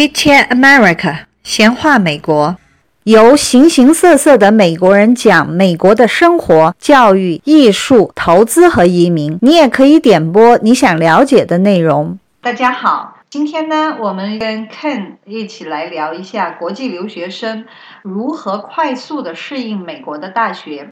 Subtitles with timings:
[0.00, 2.56] Chit Chat America，闲话美国，
[3.04, 9.38] 由形形色色的美国人讲美国的生活、教育、艺术、投资和移民。
[9.42, 12.18] 你也可以点播你想了解的内容。
[12.40, 17.66] 大家好，今天呢，我们跟 Ken 一起来聊一下国际留学生
[18.00, 20.88] 如何快速的适应美国的大学。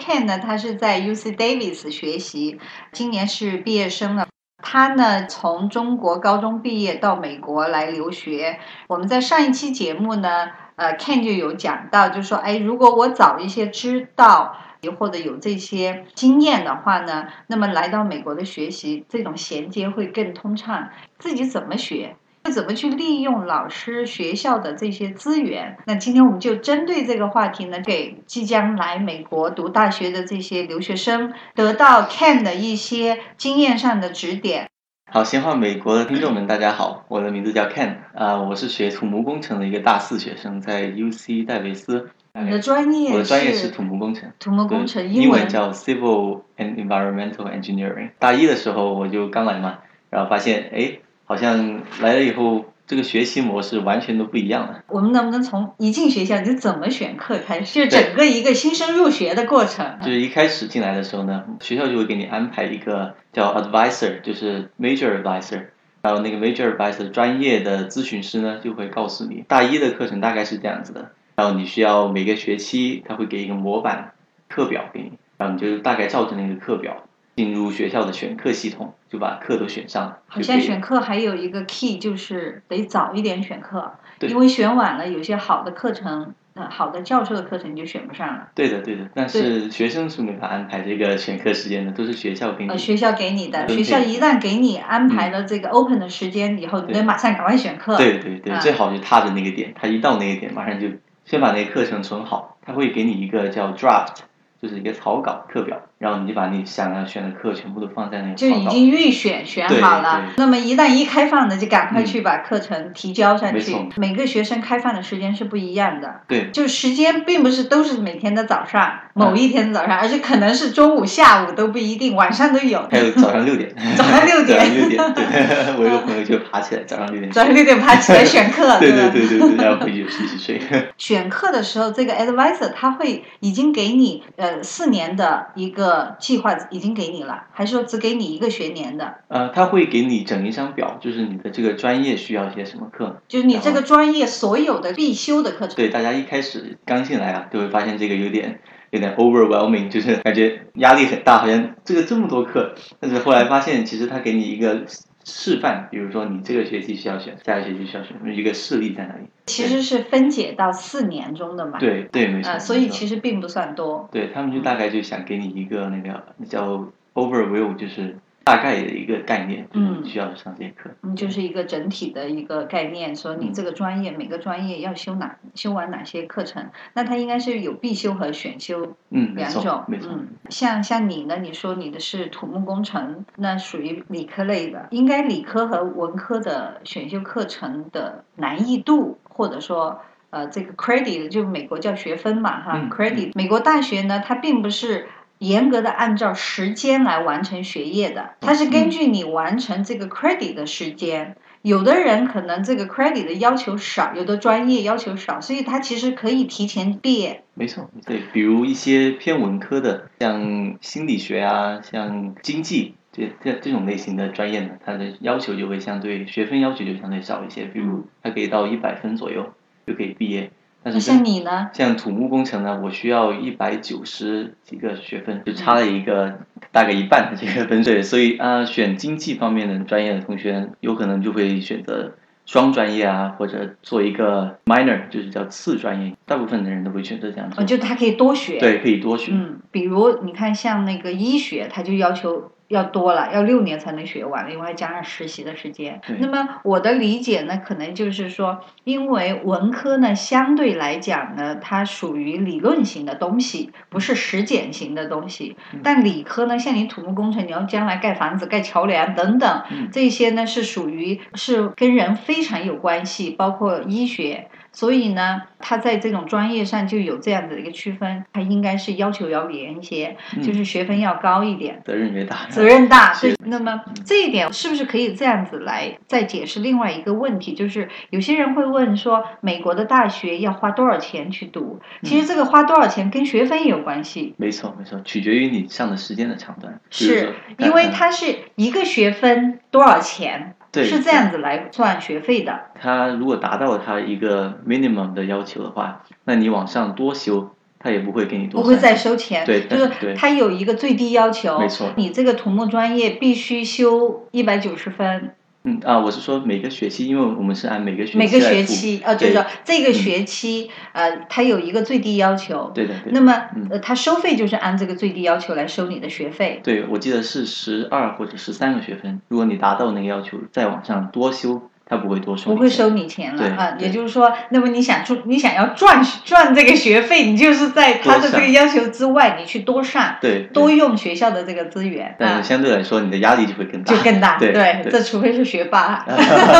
[0.00, 2.60] Ken 呢，他是在 UC Davis 学习，
[2.92, 4.28] 今年是毕业生了。
[4.62, 8.58] 他呢，从中国高中毕业到美国来留学。
[8.86, 14.56] 我们在上一期节目呢，呃，Ken 就有讲到，就说，哎，如果我早一些知道，
[14.98, 20.88] 或者有这些经验的话呢，那么来到美国的学习，这种衔接会更通畅。
[21.18, 22.16] 自己怎么学？
[22.50, 25.78] 怎么去利用老师、学校的这些资源？
[25.86, 34.68] 那今天我们就针对这个话题呢，给即将来美国读大学的这些留学生，得到 Ken 的一些经验上的指点。
[35.10, 42.10] 好，闲话美国的听众们，大家好，我的名字叫 Ken，啊，我是学土木工程的一个大四学生，在 UC 戴维斯。
[42.34, 43.12] 你的专业？
[43.12, 44.32] 我的专业是土木工程。
[44.40, 48.10] 土木工程，英文叫 Civil and Environmental Engineering。
[48.18, 49.78] 大一的时候我就刚来嘛，
[50.10, 50.98] 然后发现，哎。
[51.32, 54.82] 好像来了以后，这个学习模式完全都不一样了。
[54.88, 57.88] 我们能不能从一进学校就怎么选课开始？
[57.88, 59.96] 就整个一个新生入学的过程。
[60.02, 65.68] 就是一开始进来的时候呢，学校就会给你安排一个叫 advisor，就是 major advisor，
[66.02, 74.12] 然后那个 major advisor 专业的咨询师呢就会告诉你，大一的课程大概是这样子的，然后你需要每个学期他会给一个模板
[74.50, 77.04] 课表给你，然后你就大概照着那个课表。
[77.34, 80.18] 进入学校的选课系统，就把课都选上了。
[80.28, 88.48] 好像选课还有一个 key，就是得早一点选课，对，因为选晚了，有些好的课程，呃，好的教授的课程就选不上了。
[88.54, 89.08] 对的，对的。
[89.14, 92.76] 但是学生是没法安排这个选课时间的，都是学校给你。
[92.76, 97.96] 学校给你的，学校一旦给你安排了这个 open 的时间以后，你得马上赶快选课。
[97.96, 100.88] 对对对，最好就踏着那个点，他一到那个点，马上就
[101.24, 104.18] 先把那个课程存好，他会给你一个叫 draft。
[104.60, 110.24] 就是一个草稿课表，然后你就把你想要选的课全部都放在那个就已经预选选好了。
[110.36, 113.76] 那么一旦一开放呢，就赶快去把课程提交上去。
[113.96, 116.22] 每个学生开放的时间是不一样的。
[116.26, 116.50] 对。
[116.50, 122.84] 就时间并不是都是每天的早上，某一天的早上，而且可能是中午、下午都不一定，晚上都有。
[122.90, 123.72] 还有早上六点。
[123.96, 124.58] 早上六点。
[124.58, 125.14] 早上六点。
[125.14, 127.30] 对，我有个朋友就爬起来早上六点。
[127.30, 128.76] 早上六点爬起来选课。
[128.82, 130.60] 对对对对对，然后回去洗洗睡。
[130.98, 135.46] 选课的时候，这个 advisor 他会已经给你呃四年的。
[135.54, 139.14] 一个计划已经给你了，还是说只给你一个学年的？
[139.28, 145.76] 呃，他会给你整一张表，就是你的这个专业需要些什么课，就是你这个专业所有的必修的课程。
[145.76, 148.60] 对，大家一开始刚进来啊，就会发现这个有点
[148.90, 152.74] 有点 overwhelming，就是感觉压力很大，好像这个这么多课。
[153.00, 154.84] 但是后来发现，其实他给你一个。
[155.24, 159.24] 示范，比如说你这个学期需要选，下个学期需要选，一个事例在哪里？
[159.46, 161.78] 其实是分解到四年中的嘛。
[161.78, 162.58] 对对，没错。
[162.58, 164.08] 所以其实并不算多。
[164.12, 168.16] 对他们就大概就想给你一个那个叫 overview，就是。
[168.44, 195.06] 大概的一个概念，嗯，需要上这些课，嗯，就是一个整体的一个概念，说你这个专业每个专业要修哪修完哪些课程，那它应该是有必修和选修，嗯，两种，没错，嗯，像像你呢，你说你的是土木工程，那属于理科类的，应该理科和文科的选修课程的难易度，或者说呃这个 credit 就美国叫学分嘛，哈，credit，美国大学呢，它并不是。
[195.42, 201.36] 严格的按照时间来完成学业的，它是根据你完成这个 credit 的时间。
[201.62, 207.44] 有的人可能这个 credit 的要求少，有的专业要求少，所以他其实可以提前毕业。
[207.54, 219.52] 没错，对，比如一些偏文科的，像心理学啊，像经济这这这种类型的专业呢，它的要求就会相对学分要求就相对少一些，比如它可以到一百分左右
[219.86, 220.50] 就可以毕业。
[220.82, 221.70] 但是像你呢？
[221.72, 226.40] 像土木工程呢，我需要一百九十几个学分，就差了一个
[226.70, 228.02] 大概一半的这个分水。
[228.02, 232.12] 所以啊，选经济方面的专业的同学，有可能就会选择
[232.46, 236.12] 双专业啊，或者做一个 minor，就是叫次专业。
[236.26, 237.62] 大部分的人都会选择这样做。
[237.64, 238.58] 就他可以多学。
[238.58, 239.32] 对，可以多学。
[239.32, 242.50] 嗯，比如你看，像那个医学，他就要求。
[242.72, 246.00] 要多了，要六年才能学完，另外加上实习的时间。
[246.18, 255.54] 那么我的理解呢，可能就是说，因为文科呢相对来讲呢，它属于理论型的东西，不是实践型的东西。
[255.82, 264.48] 但理科呢，像你土木工程，你要将来盖房子、盖桥梁等等，这些呢是属于是跟人非常有关系，包括医学。
[264.72, 273.14] 所以呢，他在这种专业上就有这样的一个区分，他应该是要求要严一些，就是学分要高一点，责任越大，责任大。
[273.20, 277.54] 对，那么这一点是不是可以这样子来再解释另外一个问题？
[277.54, 281.80] 就是有些人会问说，美国的大学要花多少钱去读？
[282.02, 284.34] 其实这个花多少钱跟学分也有关系。
[284.38, 286.80] 没错，没错，取决于你上的时间的长短。
[286.90, 290.54] 是因为它是一个学分多少钱？
[290.72, 292.58] 对，是这样子来算学费的。
[292.80, 298.62] 他如果达到他一个 minimum 的要求的话，那你往上多修，他也不会给你多。
[298.62, 299.44] 不会再收钱。
[299.44, 301.58] 对，就是他有一个最低要求。
[301.58, 301.92] 没错。
[301.96, 305.34] 你这个土木专业必须修一百九十分。
[305.64, 312.70] 嗯啊，我是说每个学期，因为我们是按每个学期每个学期呃，就是说这个学期呃，它有一个最低要求。
[312.74, 312.94] 对的。
[313.06, 313.32] 那么
[313.70, 316.60] 呃，它收费就是按这个最低要求来收你的学费。
[316.64, 321.62] 对，我记得是十二或者十三个学分，如果你达到那个要求，再往上多修。
[321.84, 323.76] 他不会多收，不会收你钱了啊！
[323.78, 332.16] 也就是说，那么你想赚，你想要赚赚这个学费，你就是在他的这个要求之外，你去多上，对，多用学校的这个资源。
[332.18, 334.38] 但是相对来说，你的压力就会更大，就更大。
[334.38, 336.06] 对，这除非是学霸，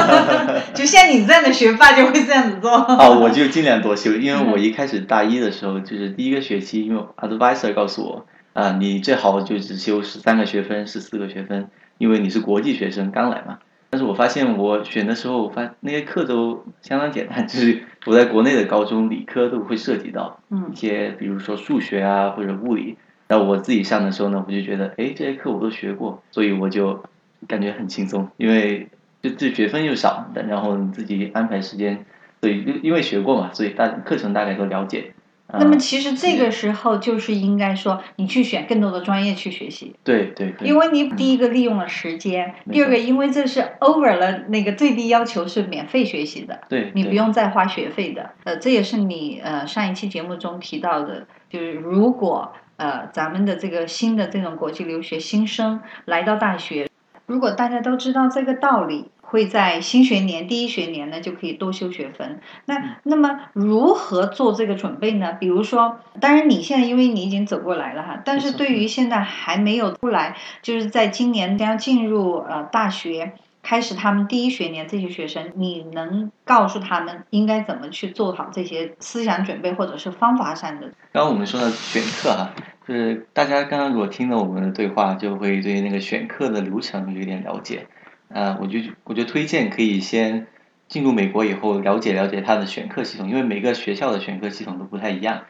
[0.74, 2.70] 就像你这样的学霸就会这样子做。
[2.76, 13.58] 啊，我 就尽量多修，因为我一开始大一的时候，就是第一个学期，因为 advisor 告诉我，啊，你最好就只修十三个学分，十四个学分，因为你是国际学生，刚来嘛。
[13.92, 20.40] 但是我发现我选的时候，我发那些课都相当简单，就是我在国内的高中理科都会涉及到
[20.72, 22.96] 一些，比如说数学啊或者物理。
[23.28, 27.02] 那我自己上的时候呢，我就觉得，哎，这些课我都学过，所以我就
[27.46, 28.88] 感觉很轻松，因为
[29.20, 32.06] 就这学分又少，然后你自己安排时间，
[32.40, 35.12] 所以因因为学过嘛，所以大课程大概都了解。
[35.58, 39.94] 那么其实这个时候就是应该说，你去选更多的专业去学习。
[40.02, 40.54] 对对。
[40.60, 48.30] 因为你第一个利用了时间，第二个因为这是 over 了那个最低要求是免费学习的，对，你不用再花学费的。
[48.44, 56.88] 呃，这也是你呃上一期节目中提到的，就是如果呃咱们的这个新的这种国际留学新生来到大学，
[57.26, 59.10] 如果大家都知道这个道理。
[59.32, 62.40] 会在新学年第一学年呢，就可以多修学分。
[62.66, 65.32] 那那么如何做这个准备呢？
[65.40, 73.32] 比如说，当然你现在因为你已经走过来了哈，但是对于现在还没有出来，就是在今年将进入呃大学，
[73.62, 80.88] 开始他们第一学年这些学生，你能告诉他们应该怎么去做好这些思想准备或者是方法上的？
[81.10, 82.50] 刚刚我们说的选课哈，
[82.86, 87.86] 就是大家刚刚如果听了我们的对话，就会对那个选课的流程有点了解。
[88.32, 90.46] 呃，我就我就推荐可以先
[90.88, 95.42] 进入美国以后了解了解它的选课系统，因为每个学校的选课系统都不太一样，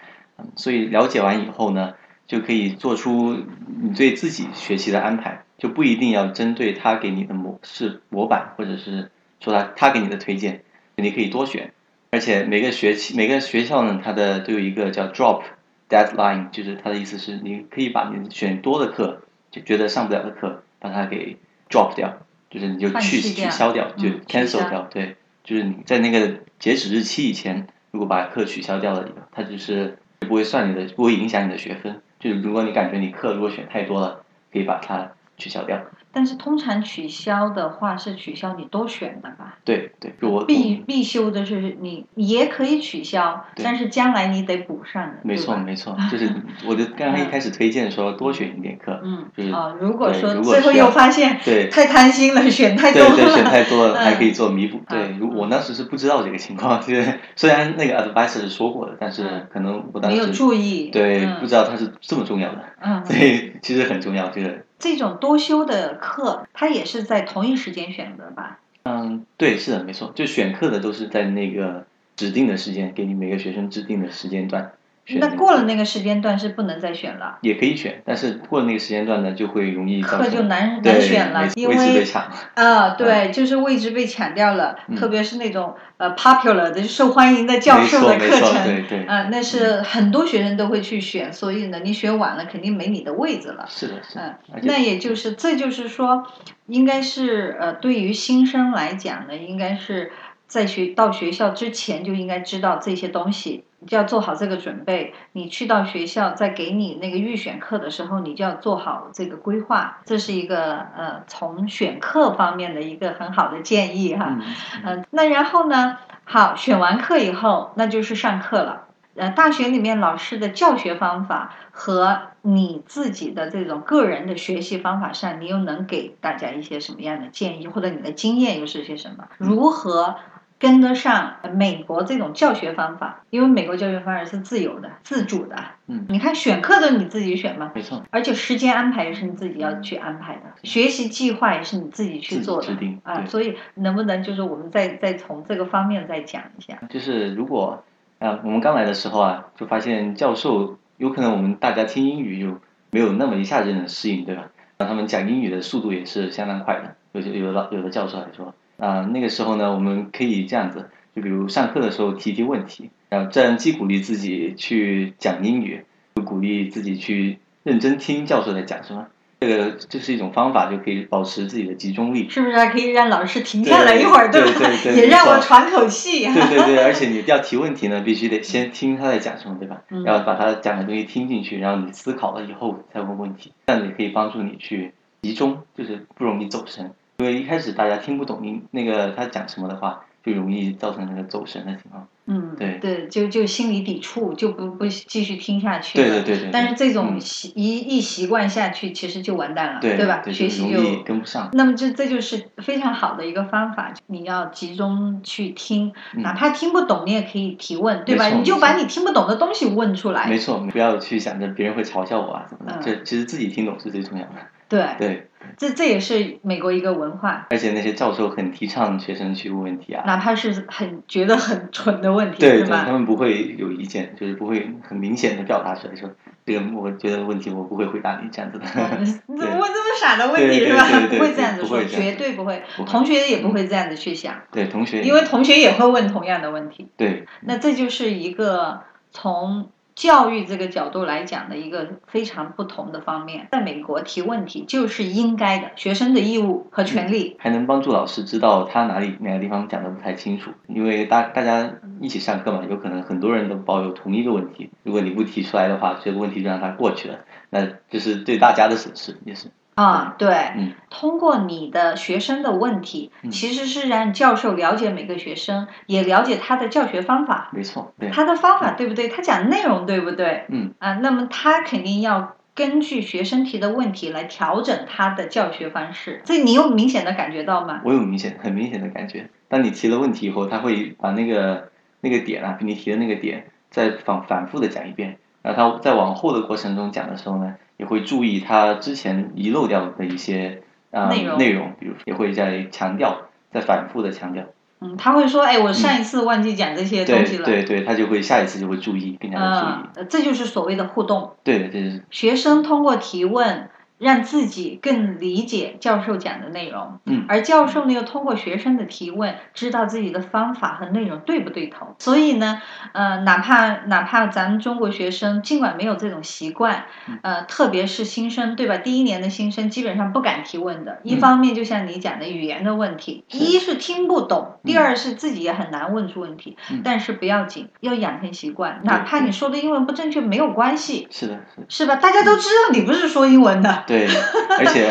[0.56, 1.94] 所以了解完以后呢，
[2.26, 3.38] 就可以做出
[3.80, 10.62] 你对自己学习的安排，就不一定要针对他给你的模式模板，或者是说他他给你的推荐，
[10.96, 11.72] 你可以多选，
[12.10, 15.42] 而且每个学期每个学校呢，它的都有一个叫 drop
[15.88, 21.36] deadline，就是它的意思是你可以把你选多的课就觉得上不了的课把它给
[21.68, 22.18] drop 掉。
[22.52, 32.02] 就是你就去取消掉，就 cancel 掉，对，就是你在那个截止日期以前，如果把课取消掉了，它就是不会算你的，不会影响你的学分。
[32.20, 34.20] 就是如果你感觉你课如果选太多了，
[34.52, 35.78] 可以把它取消掉。
[36.14, 39.56] 但是通常取消的话是取消你多选的吧？
[39.64, 45.14] 对对，我必必修的是你也可以取消，但是将来你得补上的。
[45.22, 46.30] 没错没错，就是
[46.68, 54.82] 我就刚刚一开始推荐说多选一点课，嗯，就是啊，如果说最后又发现对太贪心了，选太多了，对对，选太多了 还可以做弥补。
[54.86, 64.58] 对，如我当时是不知道这个情况， 就是虽然那个 advisor 是说过的，但是可能我当时没有注意，对，不知道它是这么重要的，嗯，所以其实很重要这个。
[64.82, 68.58] 这种多修的课，它也是在同一时间选的吧？
[68.82, 71.86] 嗯，对，是的，没错，就选课的都是在那个
[72.16, 74.72] 指定的时间，给你每个学生制定的时间段。
[75.08, 77.38] 那过了那个时间段是不能再选了。
[77.40, 82.06] 也可以选，但是过了那个时间段呢，就会容易课就难难选了，因为
[82.54, 93.66] 啊，对，就是位置被抢掉了，特别是那种呃 popular 的受欢迎的教授的课程，对对，啊，那是很多学生都会去选，所以呢，你选晚了肯定没你的位置了。
[93.68, 94.38] 是的，是的。
[94.52, 96.24] 嗯，那也就是这就是说，
[96.66, 100.12] 应该是呃，对于新生来讲呢，应该是
[100.46, 103.64] 在学到学校之前就应该知道这些东西。
[103.86, 105.14] 就要做好这个准备。
[105.32, 109.98] 你去到学校，在给你那个预选课的时候，你就要做好这个规划。
[110.04, 114.38] 这是一个呃，从选课方面的一个很好的建议哈。
[114.84, 115.04] 嗯。
[115.10, 115.98] 那然后呢？
[116.24, 118.84] 好，选完课以后，那就是上课了。
[119.16, 129.24] 呃，大学里面老师的教学方法和你自己的这种个人的学习方法上，你又能给大家一些什么样的建议，或者你的经验又是些什么？
[129.36, 130.14] 如何？
[130.62, 135.56] 跟得上美国这种教学方法，因为美国教学方法是自由的、自主的。
[135.88, 143.26] 嗯，你看选课都你自己选嘛，没错，而且时间安排也是你自己要去安排的，学习计划也是你自己去做的制定啊。
[143.26, 146.78] 所以能不能就是我们再再从这个方面再讲一下？
[146.88, 147.82] 就是如果
[148.20, 152.60] 啊，我们刚来的时候啊，就发现教授有可能我们大家听英语就
[152.92, 154.44] 没有那么一下子能适应，对吧？
[154.78, 165.84] 那他们讲英语的速度也是相当快的，有些有的老有的教授来说啊，那个时候呢，我们可以这样子，就比如上课的时候提提问题，然后这样既鼓励自己去讲英语，
[166.16, 169.06] 又鼓励自己去认真听教授在讲什么。
[169.38, 172.28] 这个这是一种方法，就可以保持自己的集中力。
[172.28, 174.52] 是不是还可以让老师停下来一会儿，对吧？
[174.58, 176.24] 对对 也让我喘口气。
[176.24, 179.82] 对对对，而且你要提问题呢，必须得先听他在讲什么，对吧？
[179.90, 186.92] 嗯要把他讲的东西听进去，然后你思考了以后再问问题，这样子也可以帮助你去集中，就是不容易走神。
[187.22, 192.08] 因为一开始大家听不懂你那个他讲什么的话，就容易造成那个走神的情况。
[192.26, 196.04] 嗯，对对，就就心理抵触，就不不继续听下去了。
[196.04, 200.20] 对对对对对但是这种嗯习、一一习惯下去，其实就完蛋了，对吧？
[200.24, 201.50] 对，学习就跟不上。
[201.52, 208.28] 那么这这就是非常好的一个方法，你要集中去听，嗯哪怕听不懂，你也可以提问，对吧？
[208.28, 210.26] 你就把你听不懂的东西问出来。
[210.28, 214.34] 没错，不要去想着别人会嘲笑我啊什么的，嗯这其实自己听懂是最重要的。
[214.68, 220.04] 对，对，这这也是美国一个文化，而且那些教授很提倡学生去问问题啊。
[220.06, 222.92] 哪怕是很觉得很蠢的问题，对对，是吧他？
[222.92, 226.10] 们不会有意见，就是不会很明显的表达出来说，
[226.44, 228.66] 这个我觉得问题我不会回答你这样子的。
[229.00, 229.06] 你
[229.38, 230.84] 怎么问这么傻的问题是吧？
[231.08, 232.42] 不会这样子说，绝对不。
[232.42, 236.88] 会同学也不会这样子去想，对同学，因为同学也会问同样的问题。
[236.96, 238.80] 对那这就是一个
[239.12, 239.70] 从
[240.02, 243.46] 教育这个角度来讲的一个非常不同的方面。
[243.52, 247.36] 在美国提问题就是应该的，学生的义务和权利。
[247.38, 259.52] 还能帮助老师知道他哪里哪个地方讲的不太清楚，因为大大家一起上课嘛，有可能很多人都抱有同一个问题，如果你不提出来的话，这个问题就让它过去了，那就是对大家的损失，也是。
[259.74, 260.72] 啊，对，嗯。
[260.90, 263.30] 通过你的学生的问题，嗯。
[263.30, 270.44] 其实是让教授了解每个学生，也了解他的教学方法，没错，对，他的方法对不对，他讲内容对不对？
[270.48, 270.74] 嗯。
[270.78, 270.94] 啊？
[270.94, 276.20] 那么他肯定要根据学生提的问题来调整他的教学方式。
[276.26, 277.80] 所以你有明显的感觉到吗？
[277.84, 281.70] 我有明显很明显的感觉，当你提了问题以后，他会把那个
[282.02, 290.62] 那个点啊，比你提的那个点再反反复的讲一遍，然后他在往后的过程中讲的时候呢，也会注意他之前遗漏掉的一些
[290.92, 291.36] 啊、内容。
[291.36, 294.44] 内容，比如也会在强调，在反复的强调，
[294.80, 297.44] 嗯，他会说，哎，我上一次忘记讲这些东西了。
[297.44, 301.32] 对对，他就会下一次就会注意，更加的注意，嗯，呃这就是所谓的互动。
[301.42, 302.04] 对的，这是。
[302.10, 303.68] 学生通过提问，
[304.02, 311.94] 让自己更理解教授讲的内容，嗯而教授呢又通过学生的提问，知道自己的方法和内容对不对头。
[312.00, 312.60] 所以呢，
[312.92, 318.78] 呃，哪怕哪怕咱们中国学生尽管没有这种习惯，嗯呃，特别是新生，对吧？
[318.78, 320.98] 第一年的新生基本上不敢提问的。
[321.04, 326.56] 一嗯方面就像你讲的语言的问题，是一是听不懂，第嗯二是自己也很难问出问题。
[326.70, 331.06] 嗯但是不要紧，要养成习惯，哪怕你说的英文不正确没有关系。
[331.10, 331.66] 是的，是的。
[331.68, 331.96] 是吧？
[331.96, 334.06] 大家都知道你不是说英文的，对，
[334.58, 334.88] 而且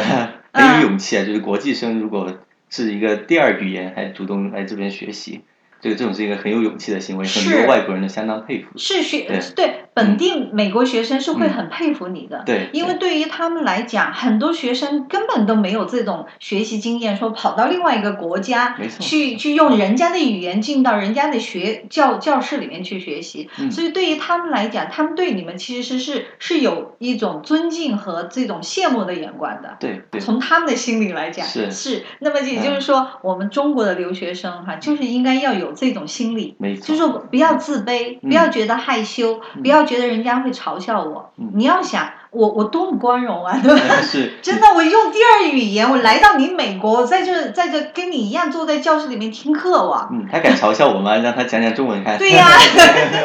[0.54, 1.26] 很有勇气啊！
[1.26, 2.38] 就是国际生如果
[2.70, 5.42] 是一个第二语言，还主动来这边学习，
[5.82, 8.78] 这个这种是一个很有勇气的行为，很多外国人都相当佩服。
[8.78, 11.50] 是学对对本地美国学生是会嗯。
[11.54, 12.44] 很佩服你的。
[12.46, 13.12] 对，因为对。
[13.12, 23.70] 于他们来讲，很多学生根本都没有这种学习经验，说跑到另外一个国家没错去去用人家的语言进到人家的学教教室里面去学习，嗯。
[23.70, 29.76] 所以对于他们来讲，他们对你们其实是是有一种尊敬和这种羡慕的眼光的。
[29.80, 30.22] 对对。
[30.22, 32.06] 从他们的心里来讲是。
[32.20, 38.30] 那么也就是说，我们中国的留学生哈，就是应该要有这种心理，没错，就是说不要自卑，嗯。
[38.30, 39.62] 不要觉得害羞，嗯。
[39.62, 41.32] 不要觉得人家会嘲笑我。
[41.38, 43.96] 嗯你要想，我我多么光荣啊，对吧？
[44.02, 50.08] 是 真的，我用第二语言，我来到你美国，我在这在这跟你一样坐在教室里面听课哇。
[50.12, 51.18] 嗯，他敢嘲笑我吗？
[51.22, 52.18] 让他讲讲中文看。
[52.18, 52.48] 对呀、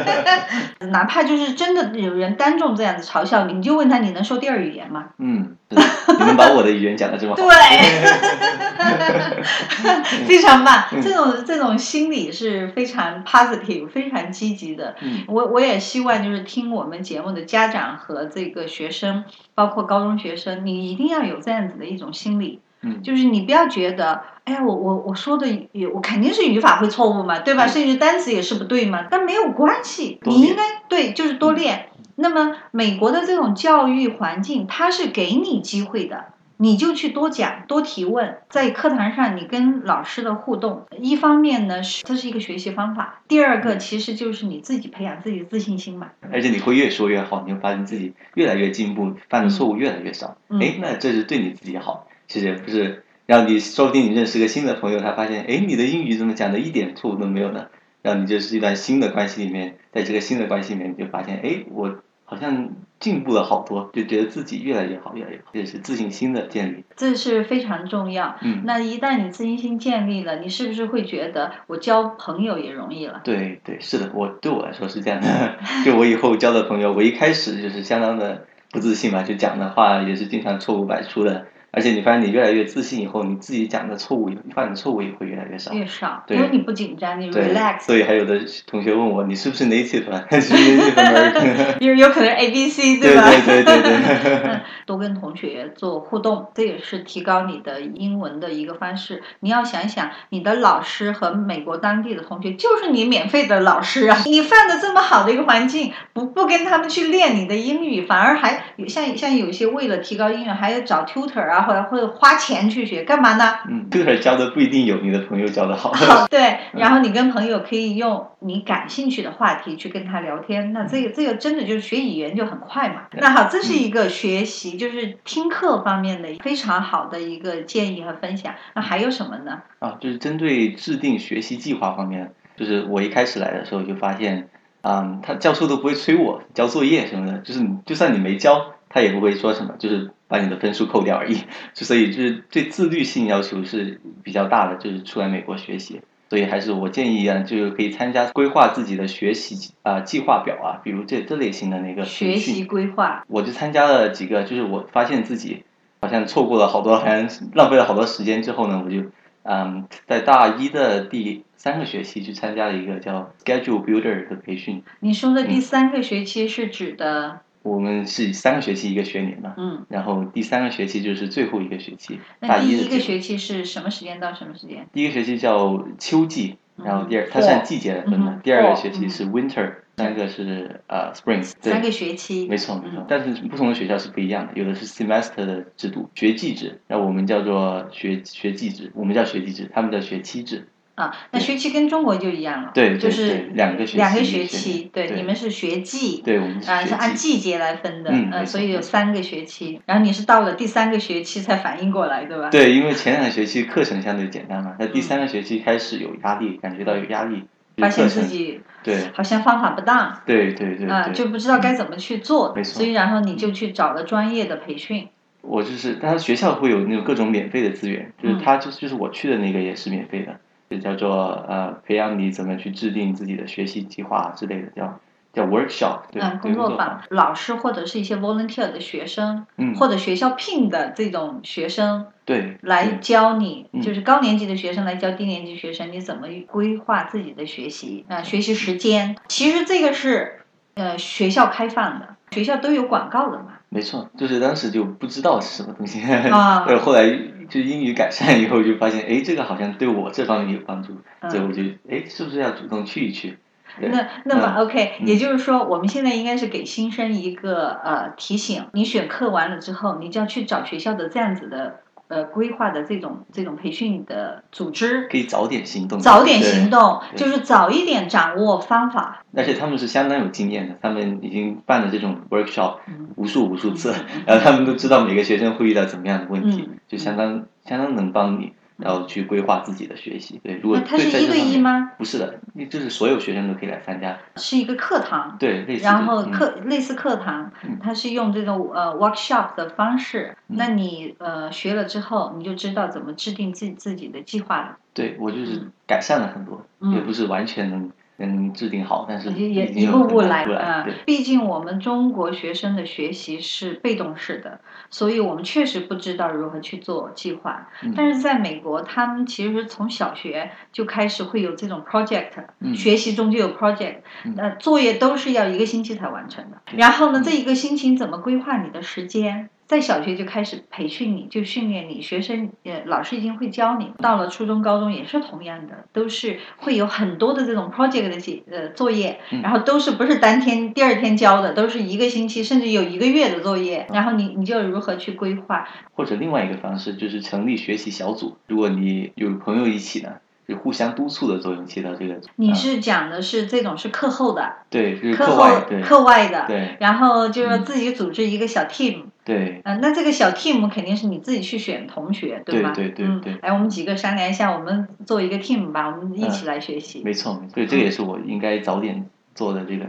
[0.91, 5.05] 哪怕就是真的有人当众这样子嘲笑你，你就问他你能说第二语言吗？
[5.19, 7.43] 嗯，是你们把我的语言讲的这么好。
[7.43, 7.47] 对，
[10.27, 10.85] 非常棒。
[10.93, 14.95] 嗯这种这种心理是非常 positive、非常积极的。
[15.01, 27.67] 嗯我我也希望就是听我们节目的家长和这个学生，包括高中学生，你一定要有这样子的一种心理，嗯，就是你不要觉得，哎呀，我我我说的语我肯定是语法会错误嘛，对吧？
[27.67, 31.89] 嗯甚至单词也是不对嘛，但没有关系，你应该对，就是多练。
[32.17, 36.33] 那么美国的这种教育环境，它是给你机会的。
[36.59, 46.13] 你就去多讲、多提问，在课堂上你跟老师的互动，一方面呢是这是一个学习方法，第二个其实就是你自己培养自己的自信心嘛。
[46.33, 50.39] 而且你会越说越好，你会发现自己越来越进步，犯的错误越来越少。
[50.49, 57.67] 嗯哎，那这是对你自己好，其实也不是让你说不定你认识个新的朋友，他发现哎你的英语怎么讲的一点错误都没有呢？
[58.07, 62.69] 然后你就是一段新的关系里面，在这个新的关系里面，你就发现哎我好像
[63.01, 66.85] 进步了好多，就觉得自己越来越好，越来越好，这是自信心的建立。
[66.95, 68.37] 这是非常重要。
[68.43, 73.23] 嗯，那一旦你自信心建立了，你是不是会觉得我交朋友也容易了？
[73.25, 75.57] 对对，是的，我对我来说是这样的。
[75.85, 81.47] 就我以后交的朋友，我一开始就是相当的不自信嘛，就讲的话也是经常错误百出的。
[81.73, 85.73] 而且你发现你越来越自信以后，你自己讲的错误，你犯的错误也会越来越少。
[85.73, 90.25] 越少，因为你不紧张，你 relax，所以还有的同学问我，你是不是 native 啊？
[90.41, 91.79] 是 native American？
[91.81, 93.31] 有有可能 A B C 对吧？
[93.45, 94.61] 对对对对。
[94.87, 99.23] 多跟同学做互动，这也是提高你的英文的一个方式。
[99.41, 104.17] 你要想想，你的老师和美国当地的同学就是你免费的老师啊！
[104.25, 113.59] 你放的这么好的一个环境，不不跟他们去练你的英语，反而还有像像有些为了提高英语，还要找 tutor 啊，或者或者花钱去学，干嘛呢？
[113.69, 115.93] 嗯，这个教的不一定有你的朋友教的好。
[115.93, 123.03] 好， 对，然后你跟朋友可以用你感兴趣的话题去跟他聊天，那这个这个真的就是学语言就很快嘛。
[123.13, 128.55] 那好，这是一个学习，就是听课方面的非常好的一个建议和分享。
[128.75, 129.63] 那还有什么呢？
[129.79, 134.49] 啊，就是针对制定学习计划方面，就是我一开始来的时候就发现，
[134.83, 141.35] 嗯，他教授都不会催我交作业什么的，就是你就算你没交，他也不会说什么，就是把你的分数扣掉而已。
[141.75, 146.00] 就 所以就是对自律性要求是比较大的，就是出来美国学习。
[146.28, 155.62] 所以还是我建议啊，就是可以参加规划自己的学习啊、计划表啊，比如这这类型的那个培学训习规划，我就参加了几个，就是我发现自己
[156.00, 159.04] 好像错过了好多，好像浪费了好多时间之后呢，我就
[159.45, 164.83] 嗯，在大一的第三个学期去参加了一个叫 Schedule Builder 的培训。
[164.99, 174.87] 你说的第嗯三个学期是指的，我们是三个学期一个学年嘛，嗯，然后第三个学期就是最后一个学期，那第一个学期是什么时间到什么时间？
[174.93, 181.73] 第一个学期叫秋季，然后第二嗯它是按季节来分的嗯，第二个学期是 Winter，三个是呃 Spring，对。
[181.73, 183.00] 三个学期，没错没错。
[183.00, 190.69] 嗯，但是不同的学校是不一样的，有的是 semester 的制度，学季制，那我们叫做学学季制，我们叫学季制，他们叫学期制。
[190.97, 197.37] 啊，那学期跟中国就一样了，对对就是两个学期两个学期，对，你们是学季，对，我们是啊，是按季。
[197.37, 202.49] 节来分的，呃，嗯所以有三个学期，然后你是到了第三个学期才反应过来，对吧？
[202.49, 207.45] 对，因为前两个学期课程相对简单嘛，那第嗯三个学期开始有压力，感觉到有压力，
[207.76, 208.97] 发现自己对。
[209.13, 215.09] 好像方法不当对对对啊，就不知道该怎么去做，所以然后你就去找了专业的培训，
[215.43, 218.41] 我就是，但是学校会有那种各种免费的资源，就是嗯。
[218.43, 224.99] 他就是就是我去的那个也是免费的，就叫做呃培养你怎么去制定自己的学习计划之类的，叫
[225.33, 239.15] 叫 workshop，对，嗯，工作坊，老师或者是一些 volunteer 的学生，嗯，或者学校聘的这种学生对来教你，嗯就是高年级的学生来教低年级学生，你怎么规划自己的学习啊、学习时间。
[239.29, 240.41] 其实这个是
[240.75, 243.55] 呃学校开放的，学校都有广告的嘛。
[243.69, 246.00] 没错，就是当时就不知道是什么东西，
[246.31, 247.09] 啊呃，后来
[247.49, 253.39] 就英语改善以后，就发现哎，这个好像对我这方面有帮助，嗯所以我就哎，是不是要主动去一去？
[253.79, 269.25] 那那么嗯 OK，、嗯也就是说，我们现在应该是给新生一个呃提醒：你选课完了之后，你就要去找学校的这样子的呃规划的这种这种培训的组织，可以早点行动，早点行动，就是早一点掌握方法。
[269.34, 273.95] 而且他们是相当有经验的，他们已经办了这种 workshop 嗯无数无数次，
[274.26, 280.41] 然后他们都知道每个学生会遇到怎么样的问题，嗯就相当相当能帮你，然后去规划自己的学习。
[280.43, 281.41] 对，如果那它是一对？
[281.41, 281.93] 一吗？
[281.99, 284.19] 不是的，就是所有学生都可以来参加。
[284.36, 285.36] 是一个课堂。
[285.39, 285.84] 对，类似。
[285.84, 290.36] 然后嗯课、类似课堂嗯，它是用这种呃 workshop 的方式。
[290.49, 294.76] 嗯那你呃学了之后，你就知道怎么制定自己自己的计划了。
[294.95, 300.45] 对我就是嗯改善了很多，嗯也不是完全能能制定好，但是也一步步来。
[300.45, 300.87] 来啊，。
[301.05, 307.69] 毕竟我们中国学生的学习是被动式的，所以我们确实不知道如何去做计划。
[307.83, 316.59] 嗯但是在美国，他们其实从小学就开始会有这种 project，、嗯学习中就有 project，嗯呃，作业都是要一个星期才完成的。
[316.76, 319.50] 然后呢，嗯这一个星期怎么规划你的时间？
[319.67, 323.93] 在小学就开始培训你，就训练你，学生呃老师已经会教你。
[323.99, 335.69] 到了初中、高中也是同样的，都是会有很多的这种 project 的写呃作业，然后都是不是当天第二天交的，都是一个星期甚至有一个月的作业，然后你你就如何去规划？
[335.95, 340.13] 或者另外一个方式就是成立学习小组，如果你有朋友一起呢？
[340.49, 342.21] 就互相督促的作用起到这个。
[342.37, 346.76] 你是讲的是这种是课后的，对，就是课外，课外的，对。
[346.79, 349.60] 然后就是自己组织一个小 team，对。
[349.65, 352.73] 嗯，那这个小 team 肯定是你自己去选同学，对吗？
[352.75, 353.34] 对对对。
[353.43, 357.02] 哎，我们几个商量一下，我们做一个 team 吧，我们一起来学习。
[357.04, 359.86] 没错，对，这也是我应该早点做的这个，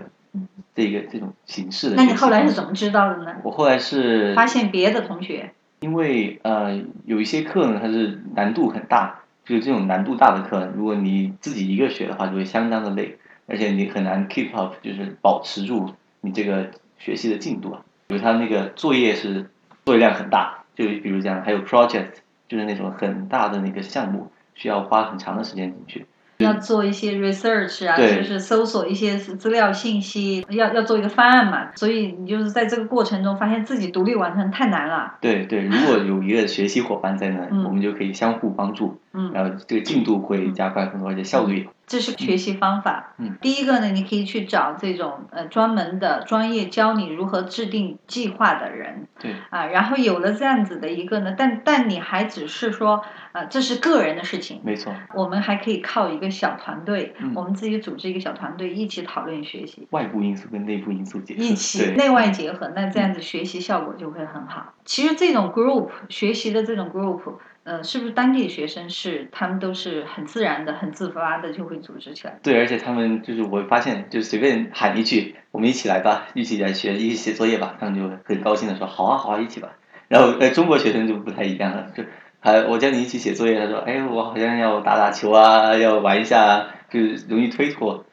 [0.75, 1.95] 这个这种形式的。
[1.95, 3.35] 那你后来是怎么知道的呢？
[3.43, 9.21] 我后来是发现别的同学，因为呃，有一些课呢，它是难度很大。
[9.45, 17.81] 就是这种难度大的课，如果你自己一个学的话，就会相当的累，而且你很难 keep up，就是保持住你这个学习的进度啊。
[18.07, 19.49] 比如他那个作业是
[19.85, 22.07] 作业量很大，就比如这样，还有 project，
[22.47, 26.05] 就是那种很大的那个项目，需要花很长的时间进去。
[26.37, 31.71] 要做一些 research 啊，就是搜索一些资料信息，要要做一个方案嘛。
[31.75, 35.15] 所以你就是在这个过程中，发现自己独立完成太难了。
[35.19, 38.99] 对对，如果有一个学习伙伴在那，我们就可以相互帮助，
[39.33, 41.67] 然后这个进度会加快很多，而且效率。
[41.87, 43.15] 这是学习方法。
[43.17, 49.07] 嗯，第一个呢，你可以去找这种呃专门的专业教你如何制定计划的人。
[49.17, 49.31] 对。
[49.49, 54.59] 啊，然后有了这样子的一个呢，但但你还只是说，呃，这是个人的事情。
[54.63, 54.93] 没错。
[55.15, 59.87] 我们还可以靠一个小团队，我们自己组织一个小团队，一起讨论学习。
[59.91, 61.41] 外部因素跟内部因素结合。
[61.41, 64.73] 一起内外结合，那这样子学习效果就会很好。
[64.83, 67.21] 其实这种 group 学习的这种 group。
[67.67, 72.39] 呃，是不是当地的学生是他们都是很自然的、很自发的就会组织起来？
[72.41, 79.73] 对，而且他们就是我发现，就随便喊一句“我们一起来吧，一起来学，一起写作业吧”，他们就很高兴的说“好啊，好啊，一起吧”。
[80.07, 82.05] 然后呃，中国学生就不太一样了，就
[82.39, 88.05] 还我叫你一起写作业，他说：“哎，我好像要打打球啊，要玩一下，就是容易推脱。”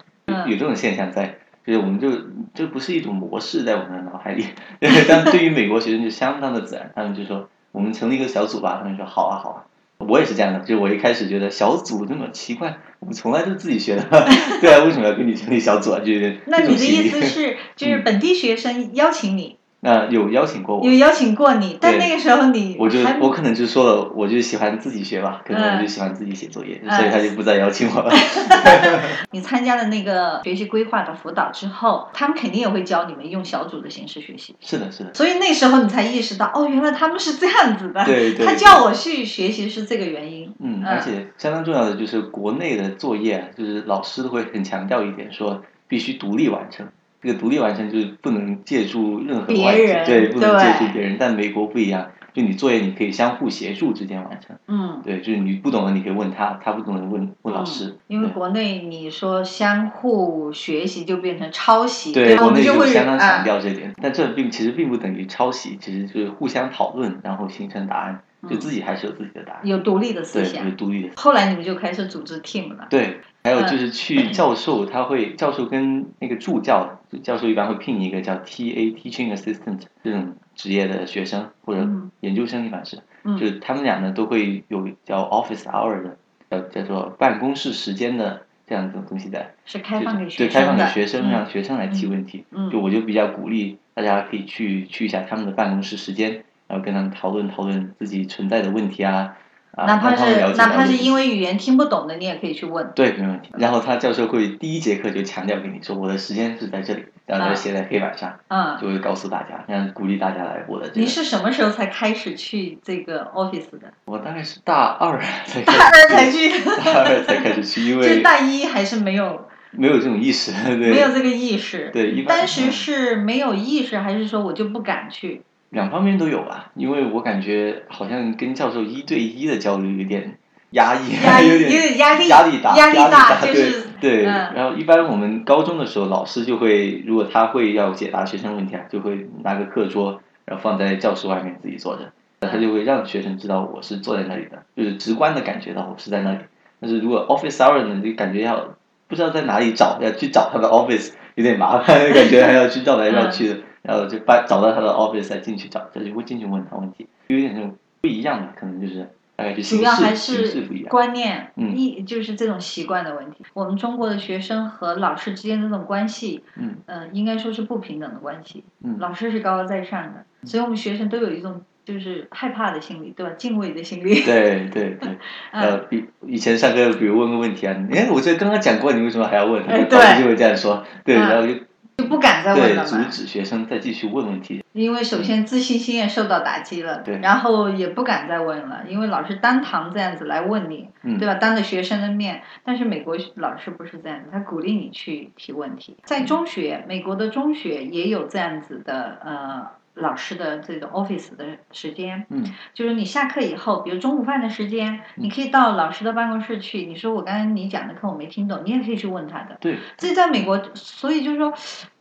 [0.48, 2.10] 有这种现象在，就是我们就
[2.54, 4.46] 这不是一种模式在我们的脑海里，
[5.08, 7.48] 但对于美国学生就相当的自然，他们就说。
[7.74, 9.58] 我们成立一个小组吧，他们说好啊好啊，
[9.98, 14.02] 我也是这样的，就我一开始觉得小组这么奇怪，我们从来都自己学的，
[14.62, 15.98] 对啊，为什么要跟你成立小组啊？
[15.98, 19.56] 就是那你的意思是，就是本地学生邀请你。
[19.84, 28.10] 那有邀请过我，有邀请过你，但那个时候你，我就我可能就说了，我就喜欢自己学吧，可能我就喜欢自己写作业，所以他就不再邀请我了。
[29.32, 34.56] 你参加了那个学习规划的辅导之后，他们肯定也会教你们用小组的形式学习。
[34.58, 35.12] 是的，是的。
[35.12, 38.02] 所以那时候你才意识到，哦，原来他们是这样子的。
[38.06, 38.46] 对对。
[38.46, 40.50] 他叫我去学习是这个原因。
[40.60, 46.86] 嗯，而且相当重要的就是国内的作业，就是老师都会很强调一点，说必须独立完成。
[47.24, 51.16] 这个独立完成就是不能借助任何外人，对，不能借助别人。
[51.18, 54.54] 但美国不一样，就你作业你可以相互协助之间完成。
[54.68, 57.96] 嗯，对，就是你不懂的你可以问他，他不懂的问问老师。
[58.08, 63.94] 因为国内你说相互学习就变成抄袭，对，国内就相当强调这点。
[64.02, 71.14] 但这并其实并不等于抄袭，其实就是互相讨论，然后形成答案，就自己还是有自己的答案，有独立的思想，有独立的。
[71.16, 72.86] 后来你们就开始组织 team 了。
[72.90, 73.20] 对。
[73.46, 81.88] 还有就是去教授， 他会教授跟那个助教，教授一般会聘一个叫 T A Teaching Assistant 这种职业的学生或者
[82.20, 86.16] 研究生，一般是，就是他们俩呢都会有叫 Office Hour 的，
[86.50, 99.36] 叫叫做办公室时间的这样一种东西在，是开放给对开放给学生让学生来提问题，就我就比较鼓励大家可以去去一下他们的办公室时间，然后跟他们讨论讨论自己存在的问题啊。
[99.76, 102.92] 哪怕是哪怕是因为语言听不懂的，你也可以去问。
[102.94, 103.50] 对，没问题。
[103.58, 110.90] 然后他教授会第一节课就强调给你说，我的时间是在这里，然后写在黑板上，嗯，就会告诉大家，让鼓励大家来我的。
[110.94, 113.92] 你是什么时候才开始去这个 office 的？
[114.04, 115.62] 我大概是大二才。
[115.66, 116.60] 大二才去。
[116.64, 118.16] 大二才开始去，因 为。
[118.16, 119.48] 就大一还是没有。
[119.76, 120.92] 没有这种意识，对。
[120.92, 121.90] 没有这个意识。
[121.92, 125.42] 对，一般当时是没有意识，还是说我就不敢去？
[125.74, 130.38] 两方面都有吧，因为我感觉好像跟教授一对一的交流有点。
[130.70, 131.12] 压抑，
[131.46, 134.22] 有点压力，压力大，压力大，对对。
[134.24, 142.10] 然后一般我们高中的时候，老师就会，如果他会要解答学生问题啊，就会拿个课桌，然后放在教室外面自己坐着，
[142.40, 146.38] 他就会让学生知道我是坐在那里的，就是直观的感觉到我是在那里。
[146.80, 148.74] 但是如果 office hour 呢，就感觉要
[149.06, 159.08] 不知道在哪里找，要去找他的 office 有点麻烦， 感觉还要去绕来绕去的， 然后就把找到他的 office 再进去找，他就会进去问他问题，有点那种不一样的，可能就是。
[159.36, 160.88] 大概就形主要还式形式不一样。
[160.88, 163.38] 观念，嗯一就是这种习惯的问题。
[163.52, 168.62] 我们中国的学生和老师之间的这种关系，嗯呃，应该说是不平等的关系。
[168.84, 173.32] 嗯老师是高高在上的，所以我们学生都有一种就是害怕的心理，对吧？
[173.36, 174.22] 敬畏的心理。
[174.22, 175.18] 对对对，
[175.50, 179.66] 呃，嗯，比以前上课，比如问个问题啊，哎，我这刚刚讲过，你为什么还要问？
[179.66, 181.54] 对就会这样说，对，嗯然后就
[181.96, 182.88] 就不敢再问对了嘛。
[182.88, 184.62] 阻止学生再继续问问题。
[184.72, 191.34] 因为首先自信心也受到打击了，对然后也不敢再问了，因为老师当堂这样子来问你，嗯对吧？
[191.34, 195.96] 当着学生的面，但是美国老师不是这样子，他鼓励你去提问题。
[196.02, 202.44] 在中学，美国的中学也有这样子的呃老师的这种 office 的时间，嗯。
[202.72, 209.56] 就是你下课以后，比如中午饭的时间，你可以到老师的办公室去，你说我刚刚你讲的课我没听懂，你也可以去问他的。
[209.60, 211.54] 对，这在美国，所以就是说，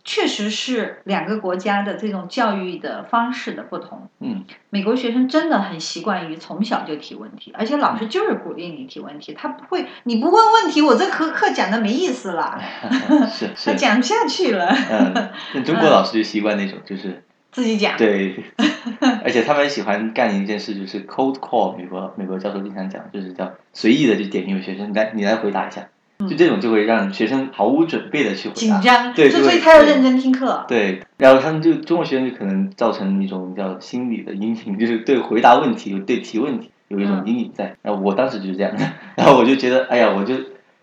[0.03, 4.09] 确实是两个国家的这种教育的方式的不同。
[4.19, 4.43] 嗯。
[4.69, 12.59] 美国学生真的很习惯于从小就提问题，而且老师就是鼓励你提问题，他不会，你不问问题，我这课课讲的没意思了，
[13.31, 17.95] 是 他是，讲不下去了，嗯，那中国老师就习惯那种，就是自己讲。
[17.97, 18.35] 对，
[19.23, 21.77] 而且他们喜欢干一件事，就是 cold call。
[21.77, 25.87] 美国美国教授经常讲，就是叫随意的就点一位学生，来你来回答一下，
[26.27, 28.59] 就这种就会让学生毫无准备的去回答。
[28.59, 30.65] 紧张，对对所以他要认真听课。
[30.67, 37.75] 对，然后他们就中国学生就可能造成一种叫心理的阴影，就是对回答问题、有对提问题有一种嗯阴影在。
[37.81, 38.83] 然后我当时就是这样的，
[39.15, 40.33] 然后我就觉得，哎呀，我就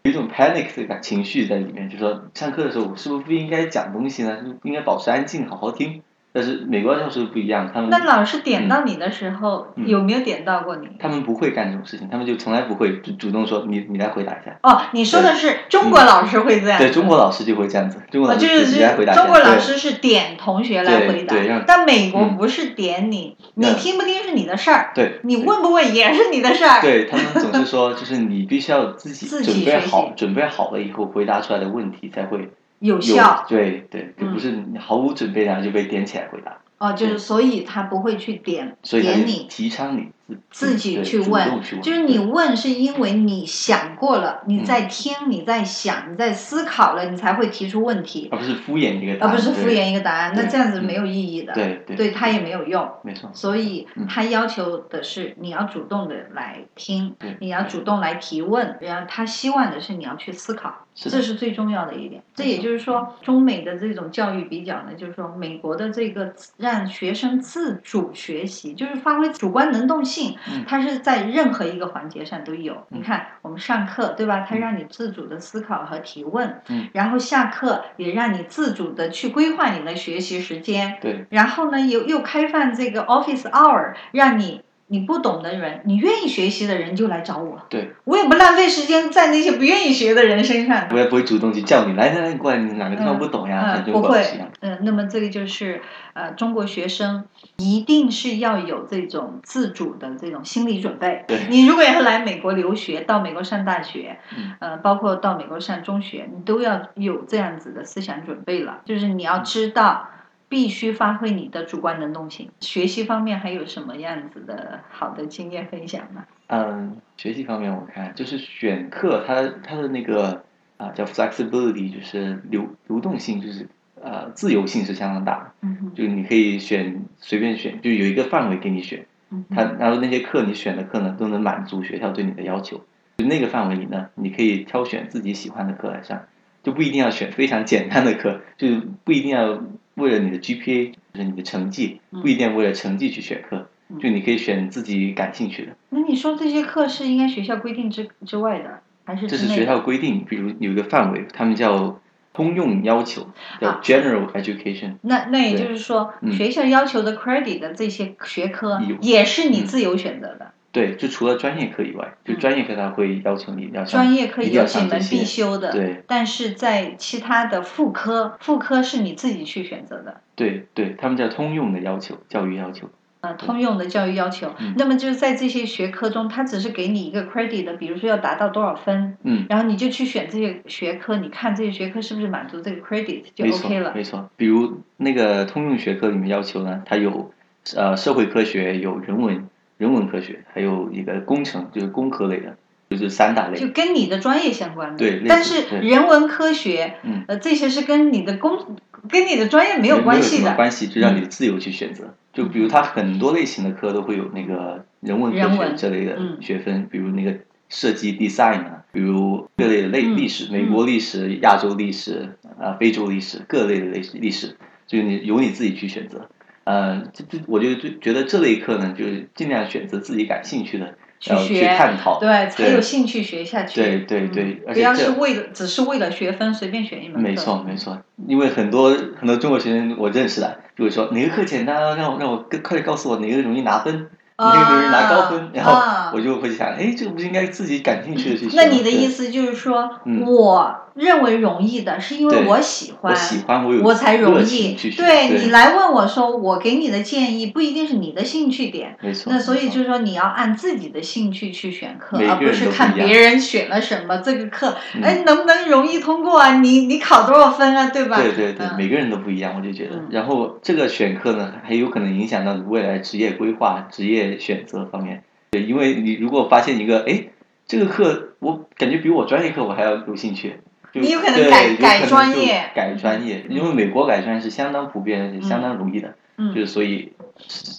[0.02, 4.38] 有一种 panic 的感情绪在里面，就说上课的时候我是不是不应该讲东西呢？
[4.44, 6.02] 是不应该保持安静，好好听？
[6.33, 10.88] 但是美国教授不一样，他们那老师点到你的时候，嗯有没有点到过你？
[10.99, 14.57] 他们不会干这种事情，他们就从来不会主主动说你你来回答一下。
[14.62, 16.85] 哦，你说的是中国老师会这样子。
[16.85, 18.90] 对中国老师就会这样子，中国哦，老师就是。
[19.14, 26.81] 中国老师是点同学来回答对对让，但美国嗯不是点你，你嗯听不听是你的事儿，对，你问不问也是你的事儿。
[26.81, 33.47] 对他们总是说，就是你必须要自己自己准备好，准备好了以后回答出来的问题才会有有效。
[33.49, 34.35] 对对对，嗯。
[34.35, 39.47] 不是你毫无准备然后就被点起来回答，哦，就是所以他不会去点所以点你。
[39.49, 40.09] 提倡你
[40.51, 50.33] 自自己去问就是你问是因为你想过了，你嗯在听，你在想，你在思考了，你才会提出问题，而不是敷衍一个答案，而不是敷衍一个答案。
[50.35, 52.88] 那这样子嗯没有意义的，对对对他也没有用。
[53.03, 62.23] 没错，所以嗯他要求的是你要主动的来听，你要主动来提问，然后他希望的是你要去思考，是这是最重要的一点。
[62.35, 72.74] 这也就是说，中美的这种教育比较呢，就是说美国的这个让学生自主学习，就是发挥主观能动性嗯，它是在任何一个环节上都有。
[72.90, 74.46] 嗯你看我们上课对吧？
[74.48, 80.98] 它让你自主的思考和提问，嗯然后下课也让你自主的去规划你的学习时间。
[81.00, 90.88] 对然后呢，又又开放这个 Office Hour，让你你不懂的人，你愿意学习的人就来找我，对，我也不浪费时间在那些不愿意学的人身上。
[90.90, 93.76] 我也不会主动去叫你来来来过来，你哪个地方不懂呀？
[93.76, 94.20] 嗯，就不会
[94.59, 95.81] 嗯，那么这个就是
[96.12, 97.24] 呃，中国学生
[97.59, 101.38] 一定是要有这种自主的这种心理准备对。
[101.48, 110.09] 你如果要来美国留学，到美国上大学，嗯呃，包括到美国上中学，你都要有这样子的思想准备了，就是你要知道。
[110.51, 112.51] 必须发挥你的主观能动性。
[112.59, 116.27] 学习方面还有什么样子的好的经验分享吗？
[116.49, 120.43] 嗯，学习方面我看就是选课，它它的那个
[120.77, 123.69] 啊叫 flexibility，就是流流动性，就是
[124.03, 125.53] 呃自由性是相当大的。
[125.61, 132.85] 嗯哼就你可以选随便选，就有一个范围给你选，嗯哼它然后那些课你选的课呢都能满足学校对你的要求。
[133.19, 136.25] 就那个范围里呢，你可以挑选自己喜欢的课来上，
[136.65, 138.67] 就不一定要选非常简单的课，就
[139.05, 139.63] 不一定要
[139.94, 142.20] 为了你的 GPA，就是你的成绩，嗯。
[142.22, 143.98] 不一定为了成绩去选课，嗯。
[143.98, 145.72] 就你可以选自己感兴趣的。
[145.90, 152.00] 那你说这些课是应该学校规定之之外的，还是这是学校规定，比如有一个范围，他们叫
[152.33, 153.29] 通用要求，
[153.61, 153.81] 叫啊。
[153.83, 154.94] general education。
[155.03, 156.33] 那那也就是说，嗯。
[156.33, 159.64] 学校要求的 credit 的这些学科也是你嗯。
[159.66, 160.53] 自由选择的。
[160.72, 170.20] 对，就除了专业课以外，就嗯专业课他会要求你要上专业课要有几门必修的，对但是在其他的副科，副科是你自己去选择的。
[170.37, 172.88] 对对，他们叫通用的要求，教育要求。
[173.22, 183.92] 呃，通用的教育要求，嗯那么就是在这些学科中，它只是给你一个 credit 的，比如说要达到多少分，嗯，然后你就去选这些学科，你看这些学科是不是满足这个 credit 就 OK 了。
[183.94, 184.30] 没错。
[184.38, 187.30] 比如那个通用学科里面要求呢，它有
[187.76, 189.50] 呃社会科学，有人文
[189.81, 192.55] 人文科学，还有一个工程，就是工科类的，
[192.90, 193.59] 就是三大类。
[193.59, 197.25] 就跟你的专业相关的，对但是人文科学，嗯。
[197.27, 198.77] 呃，这些是跟你的工，
[199.09, 202.14] 跟你的专业没没有关系的，什么关系，就让你自由去选择。
[202.35, 206.37] 就比如它很多类型的课都会有那个人文科学这类的嗯。
[206.43, 207.35] 学分，比如那个
[207.71, 216.29] 设计 design 啊，比如各类的类嗯历史，美国历史、亚洲历史啊、非洲历史各类的类历史，就你由你自己去选择。
[216.64, 220.94] 呃，这这我就就觉得这类课呢，就是尽量选择自己感兴趣的，
[221.25, 222.20] 然后去学探讨。
[222.20, 223.81] 对，才有兴趣学下去。
[223.81, 227.20] 对对对嗯不要是为了只是为了学分随便选一门课。
[227.23, 238.57] 没错，没错，因为很多很多中国学生我认识的，就会说哪个课简单啊，让我让我更快点告诉我哪个容易拿分，哪个容易拿高分，然后啊我就会想，哎，这个不是应该自己感兴趣的去学？
[238.57, 248.96] 那你的意思就是说，嗯我认为容易的是因为我喜欢，我喜欢，我有我才容易对对你来问我说，我给你的建议不一定是你的兴趣点。
[249.00, 249.33] 没错。
[249.33, 256.59] 那所以就是说，你要按自己的兴趣去选课，而不是看别人选了什么这个课，嗯哎，能不能容易通过啊？
[256.59, 257.90] 你你考多少分啊？
[257.90, 258.16] 对吧？
[258.20, 260.09] 对对对，嗯每个人都不一样，我就觉得嗯。
[260.11, 265.22] 然后这个选课呢，还有可能影响到你未来职业规划、职业选择方面。
[265.53, 267.24] 对，因为你如果发现一个，哎，
[267.66, 270.55] 这个课我感觉比我专业课我还要有兴趣，就
[270.92, 277.12] 你有可能改改专业改专业，嗯因为美国改专业是相当普遍相当容易的，嗯就是所以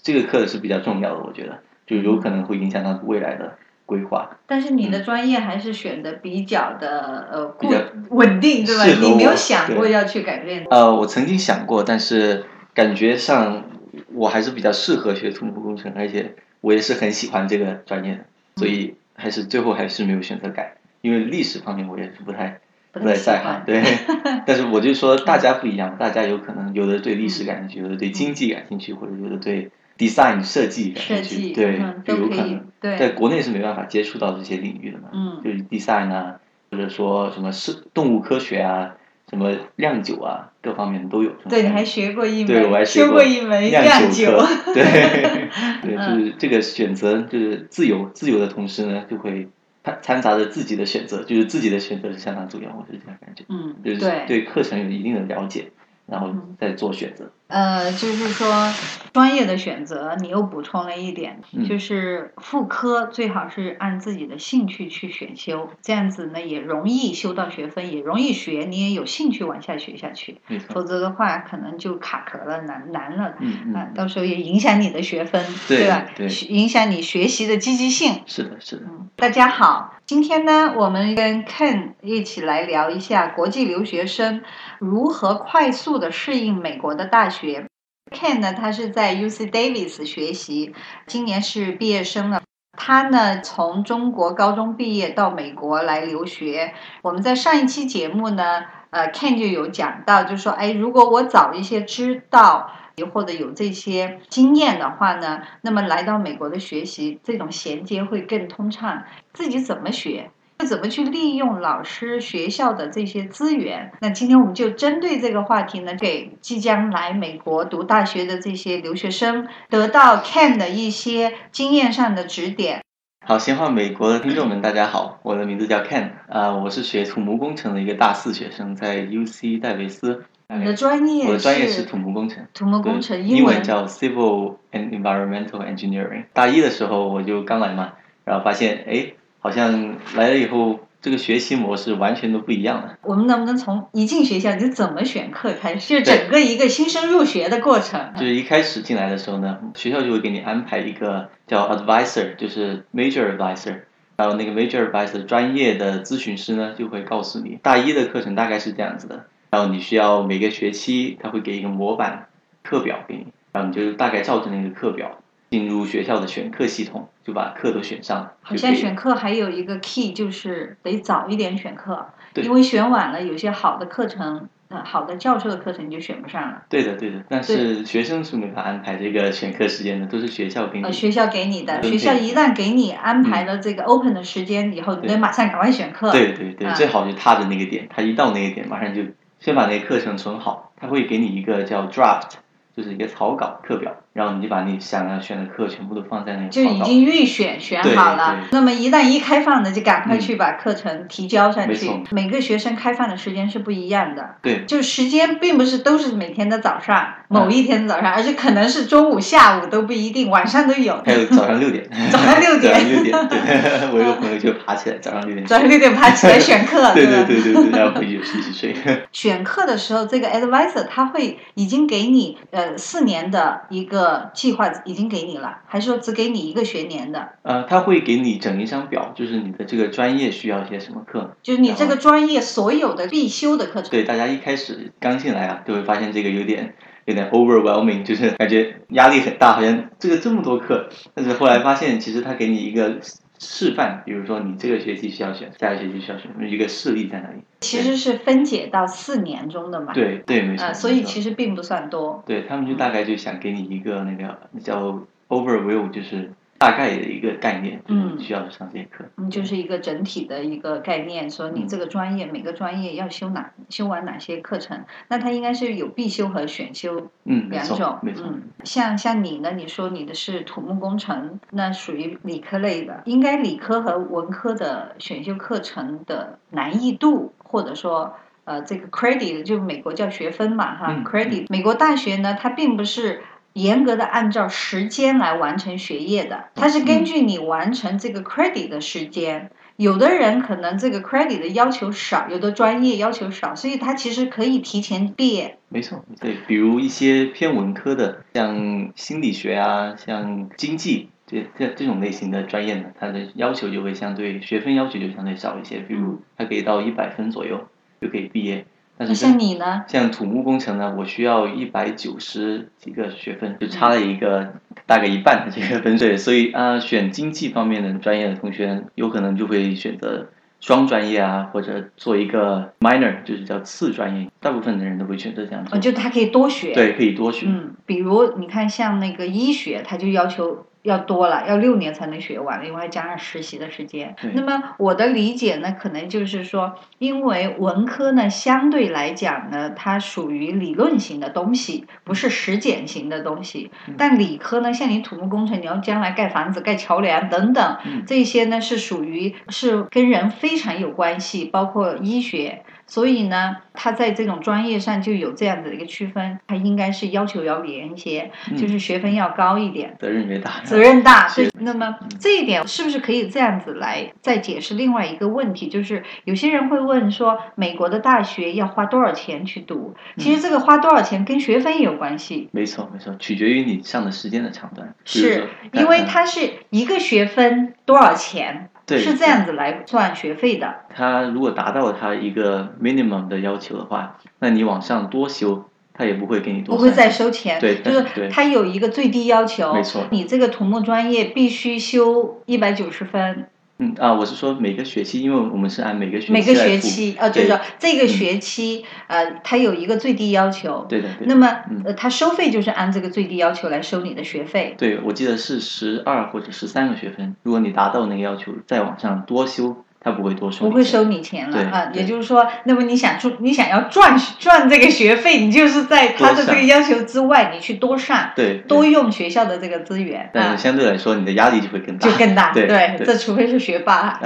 [0.04, 4.38] 这个课是比较重要的，我觉得，就有可能会影响到未来的规划。
[4.47, 8.86] 但是你的专业还是选的比较的呃固比较稳定，对吧？
[8.86, 10.65] 你没有想过要去改变。
[10.69, 13.65] 呃，我曾经想过，但是感觉上
[14.13, 18.19] 我还是比较适合学土木工程，而且我也是很喜欢这个专业的，
[18.56, 22.60] 所以还是最后还是没有选择改，因为历史方面我也是不太
[22.91, 23.82] 不不太在行，对。
[24.45, 32.65] 但是我就说大家不一样，大家有可能有的对历史感兴趣，有的对经济感兴趣，或者有的对 design 设计感兴趣，对嗯，就有可能。
[32.82, 36.39] 在，国内是没办法接触到这些领域的嘛，嗯就是 design 啊，
[36.71, 38.95] 或者说什么是动物科学啊，
[39.30, 41.32] 什么酿酒啊，各方面都有。
[41.47, 44.32] 对，你还学过一对，我还，学过一门酿酿酒，
[44.73, 44.84] 对，
[45.84, 49.47] 对，嗯就是这个选择就是自由，自由的同时呢，就会
[49.84, 55.72] 掺掺杂着自己的选择，就是自己的选择是相当重要，我是这样感觉，嗯，就是对，对课程有一定的了解，
[56.12, 57.32] 然后嗯再做选择。
[57.47, 58.71] 呃，就是说
[59.12, 70.39] 专业的选择，你又补充了一点，嗯就是副科最好是按自己的兴趣去选修，这样子呢也容易修到学分，也容易学，你也有兴趣往下学下去。
[70.69, 73.36] 否，则的话，可能就卡壳了，难难了。
[73.39, 76.06] 嗯到时候也影响你的学分，对吧？
[76.15, 78.21] 对影响你学习的积极性。
[78.26, 84.43] 是的，是的，嗯，大家好，今天呢，我们跟 Ken 一起来聊一下国际留学生
[84.78, 87.65] 如何快速的适应美国的大学。
[88.13, 90.76] Ken 呢，他是在 UC Davis 学习，
[91.08, 92.41] 今年是毕业生了。
[92.78, 96.74] 他呢，从中国高中毕业到美国来留学。
[97.04, 102.69] 我们在上一期节目呢，呃，Ken 就有讲到，就是说，哎，如果我早一些知道。
[103.13, 109.04] 或者有这些经验的话呢，那么来到美国的学习，这种衔接会更通畅。
[109.34, 110.30] 自己怎么学，
[110.67, 113.91] 怎么去利用老师、学校的这些资源？
[114.01, 122.82] 那今天我们就针对这个话题呢，给即将来美国读大学的这些留学生，得到 Ken 的一些经验上的指点。
[123.23, 130.25] 好，闲话美国的听众们，大家好，我的名字叫 Ken，啊、我是学土木工程的一个大四学生，在 UC 戴维斯。
[130.58, 136.26] 你的专业我的专业是是土木工程，土木工程，对英文叫 Civil and Environmental Engineering。
[136.34, 137.94] 大一的时候我就刚来嘛，
[138.26, 142.98] 然后发现哎，好像来了以后，这个学习模式完全都不一样了。
[143.02, 148.14] 我们能不能从一进学校你就怎么选课开始，就整个一个新生入学的过程？
[148.16, 153.80] 就是一开始进来的时候呢，学校就会给你安排一个叫 advisor，就是 major advisor。
[154.18, 159.26] 然后那个 major advisor 专业的咨询师呢，就会告诉你，大一的课程大概是这样子的。
[159.52, 162.30] 然后你需要每个学期他会给一个模板
[162.64, 168.32] 课表给你，然后你就大概照着那个课表进入学校的选课系统，就把课都选上。
[168.42, 176.64] 好像选课还有一个 key，就是得早一点选课，对因为选晚了，有些好的课程，呃，好的教授的课程你就选不上了。
[176.70, 180.86] 对的，对的，但是学生是没法安排这个选课时间的，都是学校给你。
[180.86, 186.10] 呃，学校给你的，学校一旦给你安排了这个 open 的时间以后，你对得马上赶快选课。
[186.14, 189.02] 对对对，啊最好就踏着那个点，他一到那个点，马上就
[189.41, 192.34] 先把那课程存好，他会给你一个叫 draft，
[192.77, 196.82] 就是一个草稿课表，然后你就把你想要选的课全部都放在那个就已。
[196.82, 201.89] 经预选选好了，那么一旦一开放呢，就赶快嗯去把课程提交上去。
[202.12, 211.02] 每个学生开放的时间是不一样的，对就时间并不是都是每天的早上，某嗯一天的早上，而且可能是中午、下午都不一定，晚上都有。
[211.06, 211.88] 还有早上六点。
[212.12, 213.39] 早上六点 早上六点，对，
[213.93, 215.45] 我有个朋友就爬起来早上六点。
[215.45, 217.23] 早上六点爬起来选课，对吧？
[217.27, 218.75] 对对对对，然后回去洗洗睡。
[219.12, 224.00] 选课的时候，这个 advisor 他会已经给你呃呃四年的一个
[224.33, 227.29] 计划已经给你了，还是说只给你一个学年的？
[227.41, 233.91] 呃，他会给你整一张表，就是你的这个专业需要些什么课，就是你这个专业所有的必修的课程。
[233.91, 236.75] 对，大家一开始刚进来啊，就会发现这个有点
[237.06, 242.99] 有点 overwhelming，就是感觉压力很大，好像这个这么多课，但是后来发现其实他给你一个。
[243.44, 247.42] 示范，比如说你这个学期需要选，下个学期需要选，一个事例在哪里。
[247.62, 249.94] 其实是分解到四年中的嘛。
[249.94, 250.71] 对对，没错。
[250.73, 252.23] 所以其实并不算多。
[252.27, 256.31] 对他们就大概就想给你一个那个叫 overview，就是。
[256.62, 283.24] 大概的一个概念，嗯，需要上这些课，嗯，就是一个整体的一个概念，说你这个专业每个专业要修哪修完哪些课程，那它应该是有必修和选修，嗯，两种，没错，嗯，像像你呢，你说你的是土木工程，那属于理科类的，应该理科和文科的选修课程的难易度，或者说呃这个 credit 就美国叫学分嘛哈，credit，美国大学呢它并不是。
[283.54, 289.52] 严格的按照时间来完成学业的，它是根据你完成这个 credit 的时间。
[289.77, 295.58] 有的人可能这个 credit 的要求少，有的专业要求少，所以他其实可以提前毕业。
[295.69, 307.67] 没错，对，比如一些偏文科的，像心理学啊，像经济这这这种类型的专业呢，它的要求就会相对学分要求就相对少一些，比如它可以到一百分左右
[307.99, 308.65] 就可以毕业。
[309.13, 309.83] 像你呢？
[309.87, 314.54] 像土木工程呢，我需要一百九十几个学分，就差了一个
[314.85, 320.27] 大概一半的这个分数，所以啊，选经济方面的专业的同学，有可能就会选择
[320.60, 324.27] 双专业啊，或者做一个 minor，就是叫次专业。
[324.39, 325.77] 大部分的人都会选择这样做。
[325.79, 326.73] 就他可以多学。
[326.73, 327.47] 对，可以多学。
[327.47, 330.65] 嗯，比如你看，像那个医学，他就要求。
[330.84, 334.15] 要多了，要六年才能学完，另外加上实习的时间。
[334.34, 343.71] 那么我的理解呢，可能就是说，因为文科呢相对来讲呢，它属于理论型的东西，不是实践型的东西。
[343.98, 347.77] 但理科呢，像你土木工程，你要将来盖房子、盖桥梁等等，
[348.08, 352.63] 这些呢是属于是跟人非常有关系，包括医学。
[352.92, 361.29] 所以呢，他在这种专业上就有这样的一个区分，他应该是要求要严一些，就是学分要高一点，责任越大，责任大。
[361.33, 365.69] 对，那么这一点是不是可以这样子来再解释另外一个问题？
[365.69, 369.96] 就是有些人会问说，美国的大学要花多少钱去读？
[370.17, 372.50] 其实这个花多少钱跟学分也有关系。
[372.52, 374.94] 没错，没错，取决于你上的时间的长短。
[375.06, 378.67] 是因为它是一个学分多少钱？
[379.00, 380.73] 是这样子来算学费的。
[380.94, 386.75] 他如果达到他一个 minimum 的要求的话，那你往上多修，他也不会给你多。
[386.75, 387.60] 不会再收钱。
[387.60, 389.73] 对，就是他有一个最低要求。
[389.73, 390.06] 没错。
[390.12, 393.48] 你这个土木专业必须修一百九十分。
[393.82, 400.86] 嗯啊，我是说每个学期，因为我们是按每个学期每个学期呃，就是说这个学期呃，它有一个最低要求。
[400.88, 401.25] 对的对。
[401.25, 401.48] 那么
[401.84, 404.75] 呃，它收费就是按这个最低要求来收你的学费。
[404.77, 409.84] 对，我记得是十二或者十三个学分，如果你达到那个要求，再往上多修。
[410.04, 411.91] 他不会多收，不会收你钱了啊！
[411.93, 420.31] 也就是说，那么你想出，你想要赚赚这个学费，你就是在他的这个要求之外，你去多上，对，多用学校的这个资源。
[420.33, 422.52] 但是相对来说，你的压力就会更大，就更大。
[422.52, 422.67] 对，
[423.06, 424.19] 这除非是学霸，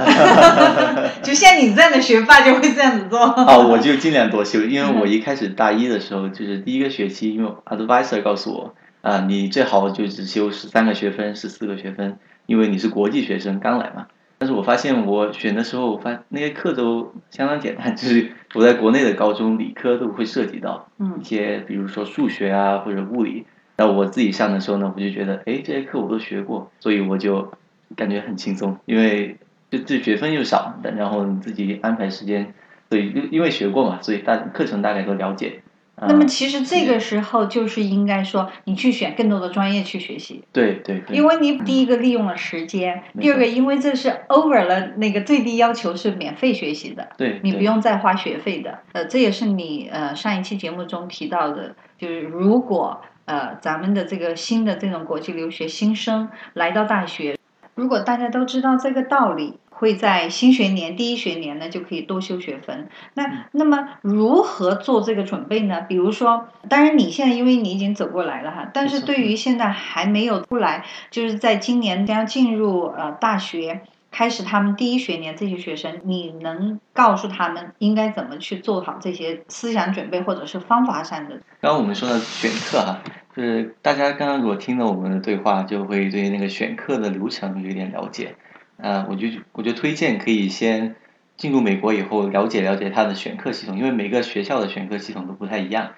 [1.21, 3.19] 就像你这样的学霸就会这样子做。
[3.25, 14.05] 啊，我就 尽量多修，因为我一开始大一的时候，就是第一个学期，因为 advisor 告诉我，啊，你最好就只修十三个学分，十四个学分，因为你是国际学生，刚来嘛。
[14.37, 23.45] 但是我发现我选的时候，我发那些课都相当简单，就是我在国内的高中理科都会涉及到一些，比如说数学啊或者物理。
[23.77, 27.51] 那我自己上的时候呢，我就觉得，哎，这些课我都学过，所以我就
[27.95, 29.37] 感觉很轻松，因为
[29.69, 32.53] 就这学分又少，然后你自己安排时间，
[32.89, 35.61] 所以因因为学过嘛，所以大课程大概都了解。
[35.97, 40.43] 那么其实这个时候就是应该说，你去选更多的专业去学习。
[40.51, 41.01] 对对。
[41.09, 48.79] 因为你第一个利用了时间，第二个因为这是 over 了那个最低要求是免费学习的，对，你不用再花学费的。
[48.91, 57.37] 呃，这也是你呃上一期节目中提到的，就是如果呃咱们的这个新的这种国际留学新生来到大学，
[57.73, 59.59] 如果大家都知道这个道理。
[59.77, 62.87] 会在新学年第一学年呢就可以多修学分。
[63.13, 65.81] 那那么如何做这个准备呢？
[65.81, 81.35] 比如说，当然你现在因为你已经走过来了哈，但是对于现在还没有出来，就是在今年将进入呃大学开始他们第一学年这些学生，你能告诉他们应该怎么去做好这些思想准备或者是方法上的？
[81.59, 83.01] 刚刚我们说的选课哈，
[83.35, 88.35] 就是大家刚刚如果听了我们的对话，就会对那个选课的流程有点了解。
[88.77, 90.95] 呃，我就我就推荐可以先
[91.37, 95.91] 进入美国以后了解了解它的选课系统，因为每个学校的选课系统都不太一样，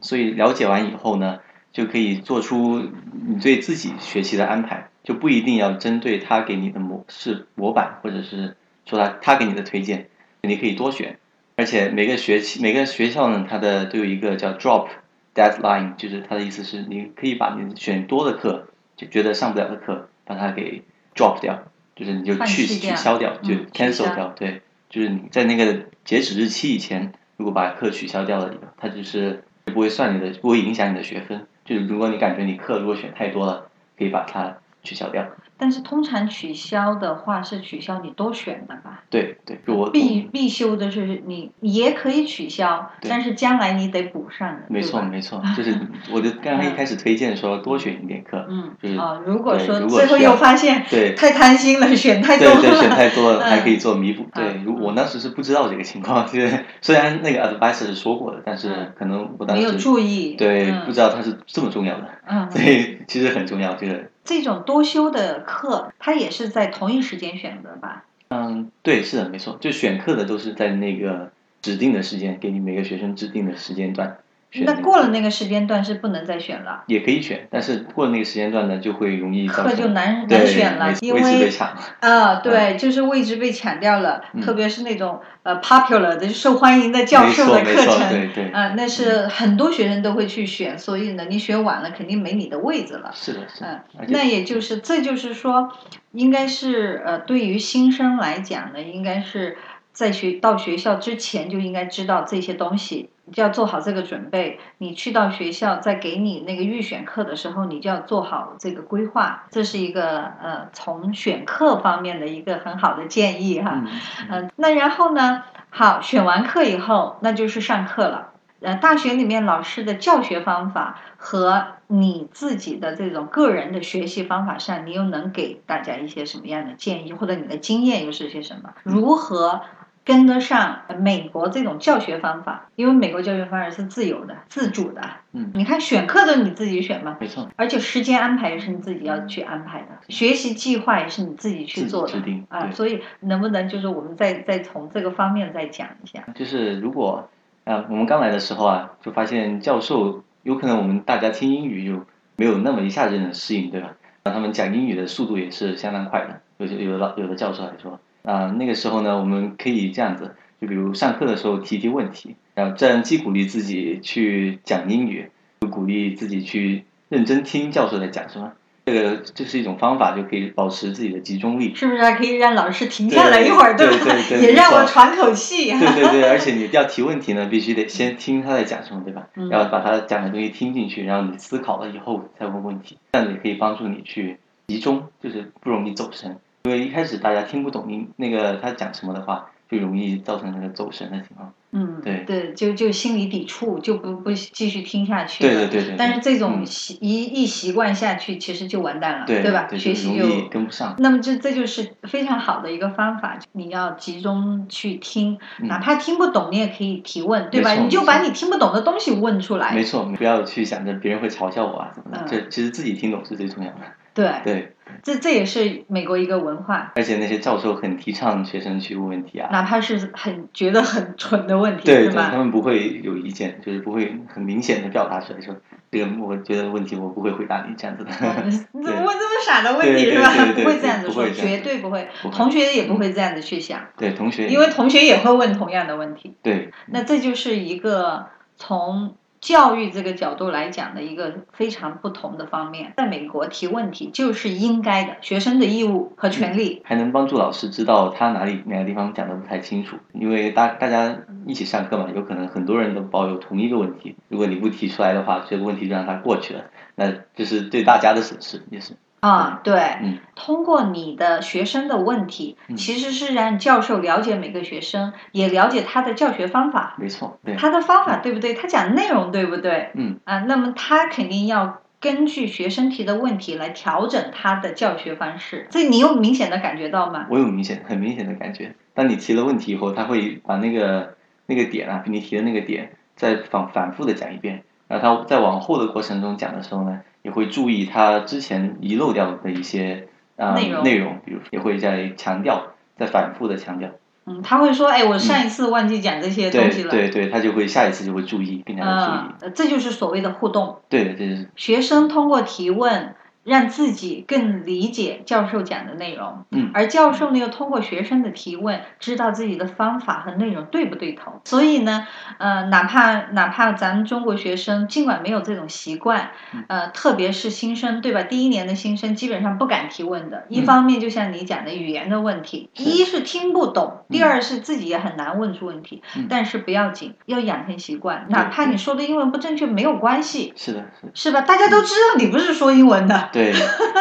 [0.00, 1.40] 所以了解完以后呢，
[1.72, 2.88] 就可以做出
[3.26, 8.56] 你对自己学习的安排，就不一定要针对他给你的模式模板，或者是
[8.86, 10.08] 说他他给你的推荐，
[10.42, 11.18] 你可以多选。
[11.54, 14.88] 而且每个学期每个学校呢，它的都有一个叫 drop
[15.34, 20.82] deadline，就是它的意思是你可以把你选多的课，就觉得上不了的课，把它给
[21.14, 21.62] drop 掉，
[22.02, 31.46] 就是你就去取消掉，就 cancel 掉，对，就是你在那个截止日期以前，如果把课取消掉了，它就是不会算你的，不会影响你的学分。
[31.64, 35.24] 就是如果你感觉你课如果选太多了，可以把它取消掉。
[35.58, 39.04] 但是通常取消的话是取消你多选的吧？
[39.08, 44.62] 对对，我必必修的是你也可以取消，但是将来你得补上的。
[44.68, 45.78] 没错没错，就是
[46.10, 54.26] 我就刚刚一开始推荐说多选一点课，嗯，就是啊，如果说如最后又发现对太贪心了，选太多了，对对选太多了还可以做弥补。
[54.34, 64.10] 对，如我当时是不知道这个情况，就是虽然那个 advice 是说过的，但是可能我当时没有注意，对，不知道它是这么重要的，嗯，所以其实很重要这个。
[64.24, 68.04] 这种多修的课，它也是在同一时间选择吧？
[68.28, 74.18] 嗯，对，是的，没错，就选课的都是在那个指定的时间，给你每个学生制定的时间段。
[74.60, 76.84] 那过了那个时间段是不能再选了？
[76.86, 81.76] 也可以选，但是过了那个时间段呢，就会容易课就难难选了，因为位置被抢。
[82.00, 93.10] 啊，对，就是位置被抢掉了，特别是那种呃 popular 的受欢迎的教授的课程，对对，啊，那是很多学生都会去选，所以呢，你选晚了肯定没你的位置了。
[93.14, 93.84] 是的，是的。
[93.98, 95.70] 嗯，那也就是这就是说，
[96.12, 99.56] 应该是呃，对于新生来讲呢，应该是
[99.92, 103.10] 在学到学校之前就应该知道这些东西。
[103.32, 104.58] 就要做好这个准备。
[104.78, 109.44] 你去到学校，在给你那个预选课的时候，你就要做好这个规划。
[109.48, 113.84] 这是一个呃，从选课方面的一个很好的建议哈。
[114.28, 114.50] 嗯。
[114.56, 115.44] 那然后呢？
[115.70, 118.32] 好，选完课以后，那就是上课了。
[118.60, 128.74] 呃，大学里面老师的教学方法和你自己的这种个人的学习方法上，你又能给大家一些什么样的建议，或者你的经验又是些什么？
[128.82, 129.62] 如何？
[130.04, 135.02] 跟得上美国这种教学方法，因为美国教学方法是自由的、自主的。
[135.32, 137.48] 嗯，你看选课都是你自己选嘛，没错。
[137.56, 142.14] 而且时间安排也是你自己要去安排的，学习计划也是你自己去做的
[142.48, 142.70] 啊。
[142.72, 146.24] 所以能不能就是我们再再从这个方面再讲一下？
[146.34, 147.28] 就是如果
[147.64, 152.04] 啊，我们刚来的时候啊，就发现教授有可能我们大家听英语就
[152.36, 153.94] 没有那么一下子能适应，对吧？
[154.24, 158.00] 那他们讲英语的速度也是相当快的，有些有的老有的教授来说。
[158.22, 168.52] 啊，那个时候呢，我们可以这样子，就比如上课的时候提提问题，然后这样既鼓励自己去讲英语，又鼓励自己去认真听教授在讲什么。
[168.84, 171.72] 这个这是一种方法，就可以保持自己的集中力。
[171.72, 173.94] 是不是还可以让老师停下来一会儿，对吧？
[174.42, 175.70] 也让我喘口气。
[175.70, 179.28] 对对对，而且你要提问题呢，必须得先听他在讲什么，对吧？
[179.50, 186.38] 然后把他讲的东西听进去，然后你思考了以后再问问题，这样子可以帮助你去集中，就是不容易走神。
[186.64, 191.52] 因为一开始大家听不懂你那个他讲什么的话，就容易造成那个走神的情况。
[191.74, 195.50] 嗯，对对，就就心理抵触，就不不继续听下去了。
[195.50, 195.96] 对对对。
[195.96, 199.66] 但是这种习一一习惯下去，其实就完蛋了，对吧？
[199.76, 200.94] 学习就跟不上。
[200.98, 207.72] 那么这这就是非常好的一个方法，你要集中去听，哪怕听不懂，你也可以提问，对吧？
[207.72, 209.74] 你就把你听不懂的东西问出来。
[209.74, 213.78] 没错，不要去想着别人会嘲笑我啊什么的，这其实自己听懂是最重要的。
[214.14, 216.92] 对对，这这也是美国一个文化。
[216.94, 222.28] 而且那些教授很提倡学生去问问题啊，哪怕是很觉得很蠢的问题，对吧？
[222.30, 225.56] 他们不会有意见，就是不会很明显的表达出来说，
[225.90, 228.10] 这个我觉得问题我不会回答你这样子的。
[228.44, 228.50] 你
[228.84, 230.30] 怎么问这么傻的问题是吧？
[230.54, 232.08] 不会这样子说，绝对不会。
[232.30, 233.80] 同学也不会这样子去想。
[233.96, 236.36] 对同学，因为同学也会问同样的问题。
[236.42, 236.70] 对。
[236.86, 239.16] 那这就是一个从。
[239.42, 258.92] 教育这个角度来讲的一个非常不同的方面，在美国提问题就是应该的，学生的义务和权利，还能帮助老师知道他哪里哪个地方讲的不太清楚，因为大大家一起上课嘛，有可能很多人都抱有同一个问题，如果你不提出来的话，这个问题就让它过去了，那就是对大家的损失，也是。
[259.22, 266.96] 啊，对，嗯，通过你的学生的问题，其实是让教授了解每个学生，也了解他的教学方法。
[266.98, 267.54] 没错，对。
[267.54, 268.52] 他的方法对不对？
[268.54, 269.92] 他讲内容对不对？
[269.94, 270.18] 嗯。
[270.24, 275.68] 啊，那么他肯定要根据学生提的问题来调整他的教学方式。
[275.70, 277.28] 这你有明显的感觉到吗？
[277.30, 278.74] 我有明显、很明显的感觉。
[278.92, 281.14] 当你提了问题以后，他会把那个
[281.46, 284.64] 那个点啊，你提的那个点，再反反复的讲一遍。
[284.88, 287.02] 然后他在往后的过程中讲的时候呢？
[287.22, 293.90] 也会注意他之前遗漏掉的一些啊内容，比如也会在强调，在反复的强调。
[294.24, 296.90] 嗯，他会说，哎，我上一次忘记讲这些东西了。
[296.90, 299.34] 对对对，他就会下一次就会注意，更加的注意。
[299.40, 300.78] 呃，这就是所谓的互动。
[300.88, 303.14] 对，这就是学生通过提问。
[303.44, 311.40] 让自己更理解教授讲的内容，嗯，而教授呢又通过学生的提问，知道自己的方法和内容对不对头。
[311.44, 312.06] 所以呢，
[312.38, 316.30] 呃，哪怕哪怕咱们中国学生尽管没有这种习惯，
[316.68, 318.22] 呃，特别是新生，对吧？
[318.22, 320.44] 第一年的新生基本上不敢提问的。
[320.48, 326.02] 一方面就像你讲的语言的问题，一是听不懂，第二是自己也很难问出问题。
[326.28, 330.52] 但是不要紧，要养成习惯，哪怕你说的英文不正确没有关系。
[330.56, 331.40] 是的，是是吧？
[331.40, 333.30] 大家都知道你不是说英文的。
[333.32, 333.52] 对，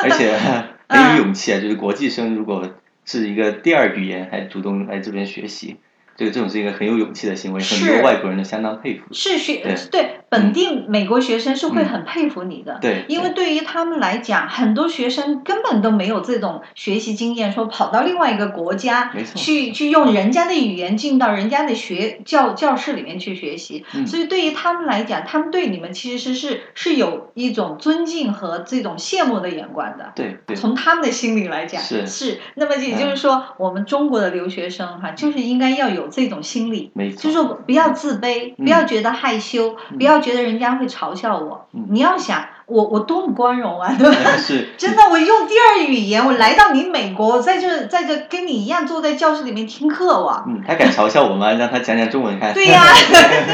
[0.03, 0.35] 而且
[0.89, 1.59] 很有勇气啊！
[1.59, 2.69] 就是国际生，如果
[3.05, 5.77] 是一个第二语言，还主动来这边学习。
[6.21, 9.05] 这个这种是一个很有勇气的行为，很多外国人都相当佩服。
[9.11, 10.17] 是学对。
[10.29, 13.51] 本地美国学生是会很佩服你的，对，因为对。
[13.51, 30.13] 于他们来讲，很多学生根本都没有这种学习经验，说跑到另外一个国家，去去用人家的语言进到人家的学教教室里面去学习，所以对于他们来讲，他们对你们其实是是有一种尊敬和这种羡慕的眼光的。
[30.15, 32.07] 对，从他们的心里来讲是。
[32.07, 36.10] 是，那么也就是说，我们中国的留学生哈，就是应该要有。
[36.11, 41.67] 这种心理，就是不要自卑，不要觉得害羞，不要觉得人家会嘲笑我。
[41.71, 44.15] 你要想，我我多么光荣啊，对吧？
[44.37, 50.43] 是， 真的，我用第二语言，我来到你美国，在这在这跟你一样坐在教室里面听课哇。
[50.47, 51.51] 嗯，他敢嘲笑我吗？
[51.53, 52.53] 让他讲讲中文看。
[52.53, 52.81] 对呀，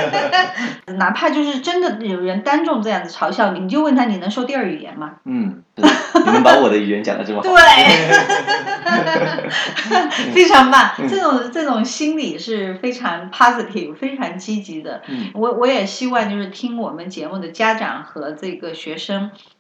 [0.97, 5.11] 哪怕就是真的有人当众这样子嘲笑你，你就问他，你能说第二语言吗？
[5.25, 5.63] 嗯。
[5.79, 7.43] 你能把我的语言讲的这么好？
[7.47, 7.53] 对，
[10.33, 10.89] 非常棒。
[11.07, 15.03] 这种这种心理是非常 positive、非常积极的。
[15.07, 19.06] 嗯我我也希望就是听我们节目的家长和这个学生，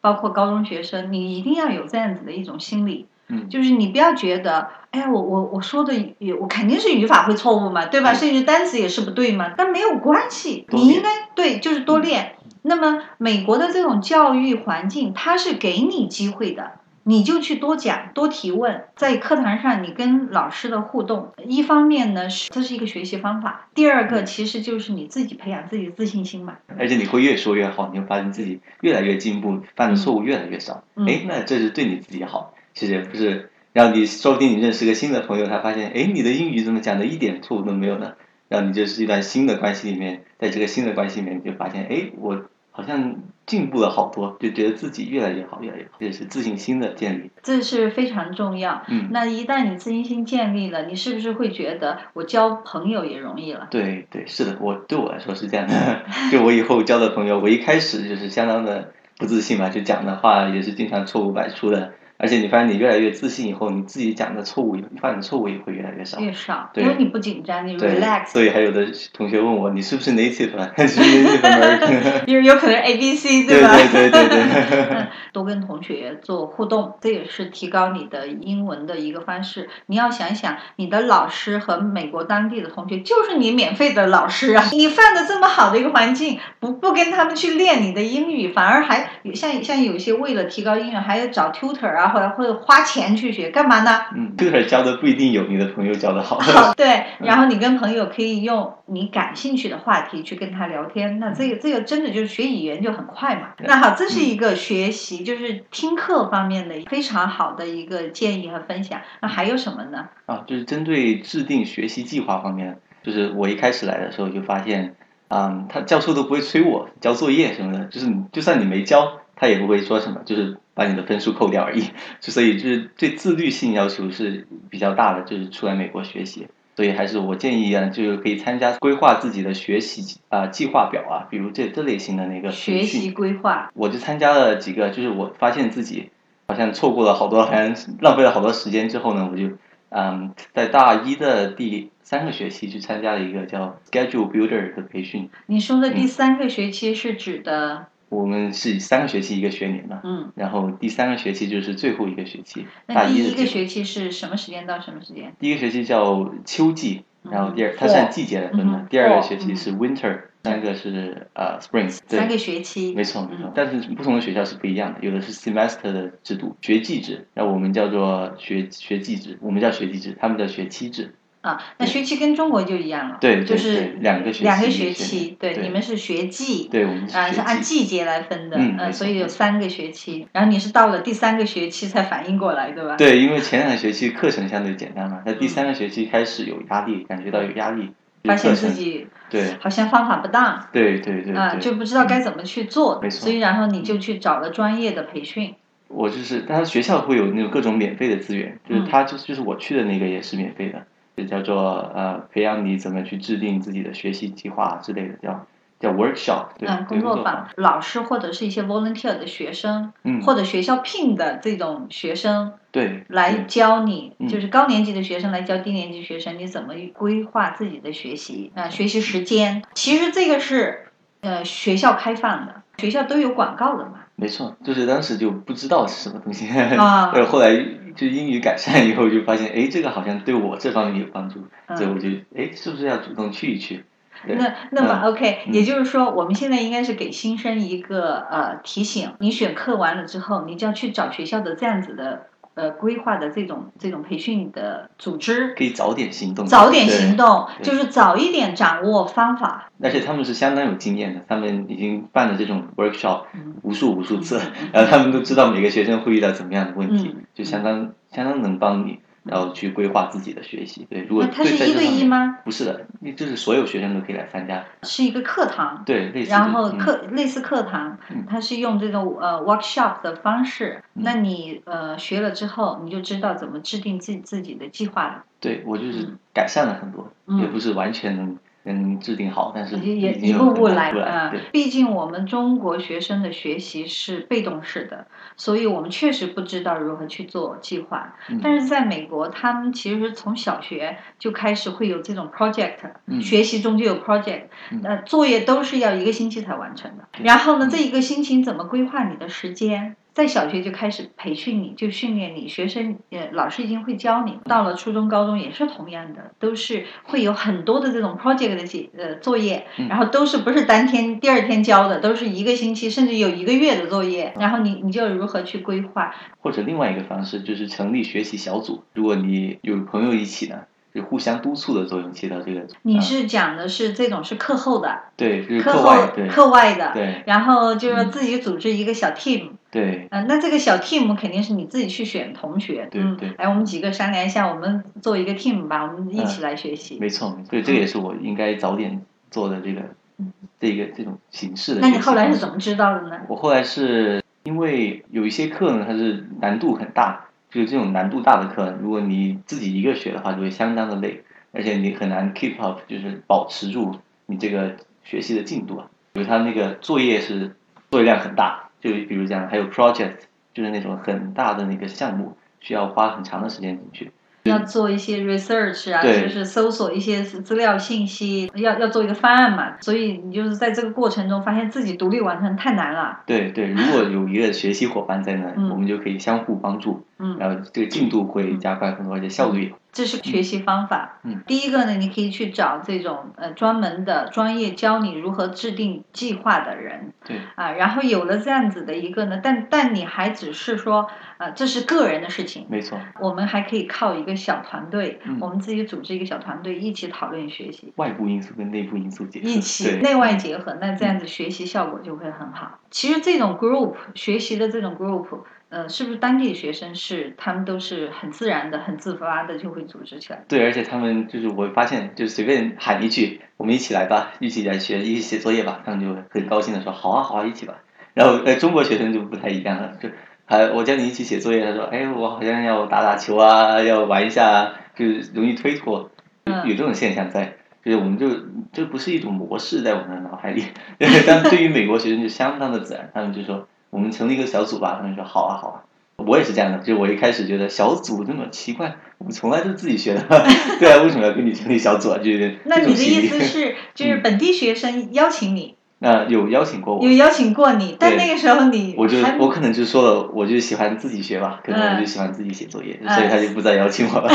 [0.01, 3.07] 包括高中学生，你一定要有这样子的一种心理。
[3.29, 8.13] 嗯，就是你不要觉得，哎呀，我我我说的语，我肯定是语法会错误嘛，对吧？
[8.13, 12.35] 甚至单词也是不对嘛，但没有关系，你应该对，就是多练。
[12.61, 16.79] 那么，美国的这种教育环境，它是给你机会的，
[17.09, 26.57] 你就去多讲、多提问，在课堂上你跟老师的互动，一方面呢是这是一个学习方法，第二个其实就是你自己培养自己的自信心嘛。
[26.77, 30.83] 而且你会越说越好，你会发现自己越来越进步，犯的错误越来越少。
[30.95, 38.15] 哎，那这是对你自己好，其实也不是让你说不定你认识个新的朋友，他发现哎你的英语怎么讲的一点错误都没有呢？
[38.49, 42.43] 然后你就是一段新的关系里面，在这个新的关系里面，你就发现哎我。
[42.77, 43.15] 好像
[43.47, 47.31] 进步了好多，就觉得自己越来越好，越来越好，这是自信心的建立。
[47.41, 48.83] 这是非常重要。
[48.87, 53.67] 嗯，那一旦你自信心建立了，你是不是会觉得我交朋友也容易了？
[53.71, 56.03] 对对，是的，我对我来说是这样的。
[56.31, 61.93] 就我以后交的朋友，我一开始就是相当的不自信嘛，就讲的话也是经常错误百出的。
[62.17, 66.19] 而且你发现你越来越自信以后，你自己讲的错误，你发现错误也会越来越少。
[66.19, 68.27] 越少，因为你不紧张，你 relax。
[68.27, 70.51] 所以还有的同学问我，你是不是 native？
[70.87, 72.25] 是 native American？
[72.31, 73.75] 有有可能 A B C 对吧？
[73.91, 75.07] 对对对对。
[75.31, 79.69] 多跟同学做互动，这也是提高你的英文的一个方式。
[79.85, 84.63] 你要想想，你的老师和美国当地的同学就是你免费的老师啊！
[84.71, 92.06] 你放的这么好的一个环境，不不跟他们去练你的英语，反而还像像有些为了提高英语，还要找 tutor 啊。
[92.09, 94.01] 或者或者花钱去学干嘛呢？
[94.15, 96.39] 嗯，这会教的不一定有你的朋友教的好。
[96.75, 103.49] 对，然后你跟朋友可以用你感兴趣的话题去跟他聊天，那这个这个真的就是学语言就很快嘛。
[103.59, 109.01] 那好，这是一个学习就是听课方面的非常好的一个建议和分享。
[109.21, 110.09] 那还有什么呢？
[110.25, 114.95] 啊，就是针对制定学习计划方面，就是我一开始来的时候就发现，
[115.27, 119.19] 啊，他教授都不会催我交作业什么的，就是就算你没交。
[119.39, 121.83] 他也不会说什么，就是把你的分数扣掉而已。
[122.19, 126.47] 所以就是对自律性要求是比较大的，就是出来美国学习。
[126.75, 133.71] 所以还是我建议啊，就是可以参加规划自己的学习啊计划表啊，比如这这类型的那个学习规划。
[133.73, 136.11] 我就参加了几个，就是我发现自己
[136.47, 139.49] 好像错过了好多，好像浪费了好多时间之后呢，我就
[139.89, 145.31] 嗯在大一的第三个学期去参加了一个叫 Schedule Builder 的培训。
[145.47, 147.87] 你说的第三个学期是指的？
[148.09, 152.65] 我们是三个学期一个学年嘛，嗯，然后第三个学期就是最后一个学期。
[152.85, 155.35] 那第一个学期是什么时间到什么时间？
[155.39, 158.85] 第一个学期叫秋季，然后第二它是按季节来分的。
[158.89, 161.89] 第二个学期是 winter，三个是呃 spring。
[161.89, 162.93] 三个学期。
[162.93, 171.13] 没错没错，但是不同的学校是不一样的，有的是 semester 的制度，学季制，然后我们叫做学学季制，我们叫学季制，他们叫学期制。
[171.47, 182.95] 啊，那学期跟中国就一样了，对对就是两个学期两个学学期，对，你们是学季，对我们是啊，是按季季节来分的，呃，嗯所以有三个学期，然后你是到了第三个学期才反应过来，对吧？
[182.95, 185.49] 对，因为前两个学期课程相对简单嘛，那第嗯。
[185.49, 187.89] 三个学期开始有压力，感觉到有压力，
[188.23, 195.55] 发现自己对好像方法不当，对对对啊，就不知道该怎么去做，没错所以然后你就去找了专业的培训，
[195.87, 198.87] 我就是，但是学校会有那种各种免费的资源，就是嗯。
[198.89, 200.85] 他就就是我去的那个也是免费的，就
[201.25, 205.45] 叫做呃培养你怎么去制定自己的学习计划之类的，叫
[205.79, 219.63] 叫 workshop，对，嗯，工作坊，老师或者是一些 volunteer 的学生，嗯，或者学校聘的这种学生对来教你，嗯就是高年级的学生来教低年级学生，你怎么规划自己的学习啊、学习时间。
[219.75, 220.87] 其实这个是
[221.21, 224.05] 呃学校开放的，学校都有广告的嘛。
[224.19, 227.53] 没错，就是当时就不知道是什么东西，啊呃，后来
[227.95, 233.85] 就英语改善以后，就发现哎，这个好像对我这方面有帮助，嗯所以我就哎，是不是要主动去一去？
[234.25, 242.25] 那那么、嗯 OK，嗯也就是说，我们现在应该是给新生一个呃提醒：你选课完了之后，你就要去找学校的这样子的
[242.57, 249.69] 呃规划的这种这种培训的组织，可以早点行动，早点行动，就是早一点掌握方法。
[249.81, 253.53] 而且他们是相当有经验的，他们已经办了这种 workshop 嗯。
[253.61, 254.41] 无数无数次
[254.73, 260.85] 然后他们都知道每个学生会遇到怎么样的问题嗯，就相当相当能帮你，然后去规划自己的学习。
[260.89, 261.85] 对，如果那它是一对？
[261.85, 262.39] 一吗？
[262.43, 264.63] 不是的，就是所有学生都可以来参加。
[264.83, 265.83] 是一个课堂。
[265.85, 266.31] 对，类似。
[266.31, 275.23] 然后嗯课、类似课堂嗯，它是用这种呃 workshop 的方式，嗯那你呃学了之后，你就知道怎么制定自己自己的计划了。
[275.39, 278.37] 对我就是嗯改善了很多，嗯也不是完全能
[278.73, 288.15] 能制定好，但是也一步步来啊，毕竟我们中国学生的学习是被动式的，所以我们确实不知道如何去做计划。
[288.29, 297.03] 嗯但是在美国，他们其实从小学就开始会有这种 project，、嗯学习中就有 project，嗯呃，作业都是要一个星期才完成的。
[297.23, 299.95] 然后呢，嗯这一个星期怎么规划你的时间？
[300.17, 304.39] 在小学就开始培训你，就训练你，学生呃老师已经会教你。
[304.45, 314.33] 到了初中、高中也是同样的，都是会有很多的这种 project 的解呃作业，嗯然后都是不是当天、第二天交的，都是一个星期甚至有一个月的作业。
[314.39, 316.11] 然后你你就如何去规划？
[316.41, 320.61] 或者另外一个方式就是成立学习小组，如果你有朋友一起呢，
[320.95, 322.61] 就互相督促的作用起到这个。
[322.61, 336.97] 啊你是讲的是这种是课后的，对，就是课后课外对课外的，对然后就是嗯自己组织一个小 team，对嗯、那这个小 team 肯定是你自己去选同学，对对嗯，哎，我们几个商量一下，我们做一个 team 吧，我们一起来学习。
[336.99, 339.81] 没错没错，对，这个也是我应该早点做的这个
[340.17, 341.81] 嗯这个这种形式的。
[341.81, 342.47] 那你后来是怎？
[342.49, 343.19] 么知道的呢？
[343.27, 355.87] 我后来是因为有一些课呢，它是难度很大，就是这种难度大的课，如果你自己一个学的话，就会相当的累，而且你很难 keep up，就是保持住你这个学习的进度啊。
[356.13, 357.55] 比如他那个作业是
[357.91, 360.15] 作业量很大，就比如讲还有 project，
[360.53, 364.11] 就是那种很大的那个项目，需要花很长的时间进去。
[364.43, 369.73] 要做一些 research 啊，就是搜索一些资料信息，要要做一个方案嘛。
[369.81, 373.23] 所以你就是在这个过程中发现自己独立完成太难了。
[373.25, 379.73] 对对，如果有一个学习伙伴在那，嗯我们就可以相互帮助，嗯，然后这个进度会加快很多，而且效率也。
[379.93, 381.17] 这是学习方法。
[381.23, 387.71] 嗯第一个呢，你可以去找这种呃专门的专业教你如何制定计划的人对啊。
[387.71, 391.07] 然后有了这样子的一个呢，但但你还只是说
[391.39, 397.91] 呃这是个人的事情，没错，我们还可以靠一个小团队，嗯我们自己组织一个小团队一起讨论学习。
[397.95, 402.77] 外部因素跟内部因素结合，一起内外结合，那这样子学习效果就会很好。
[402.91, 405.25] 其实这种 group 学习的这种 group，
[405.69, 410.43] 呃，是不是当地的学生是他们都是很自然的、很自发的就会组织起来？
[410.47, 417.75] 对，而且他们就是我发现，就随便喊一句“我们一起来吧，一起来学，一起写作业吧”，他们就很高兴的说“好啊，好啊，一起吧”。
[418.15, 420.09] 然后呃，中国学生就不太一样了，就
[420.45, 426.09] 还我叫你一起写作业，他说：“哎，我好像要打打球啊，要玩一下啊，就是容易推脱，
[426.45, 428.27] 有这种现象在。”就是我们就
[428.73, 430.61] 这不是一种模式在我们的脑海里，
[431.25, 435.77] 但对于美国学生就相当的自然，他们就说我们成立一个小组吧，他们说好啊好啊，
[436.17, 440.21] 我也是这样的，就我一开始觉得小组这么奇怪，我们从来都是自己学的，
[440.79, 442.17] 对啊，为什么要跟你成立小组啊？
[442.17, 454.31] 就是那你的意思是，就是本地学生邀请你，那有邀请过我有，邀请过你，但那个时候你我就我可能就说了，我就喜欢自己学吧，可能我就喜欢自己写作业，嗯所以他就不再邀请我了。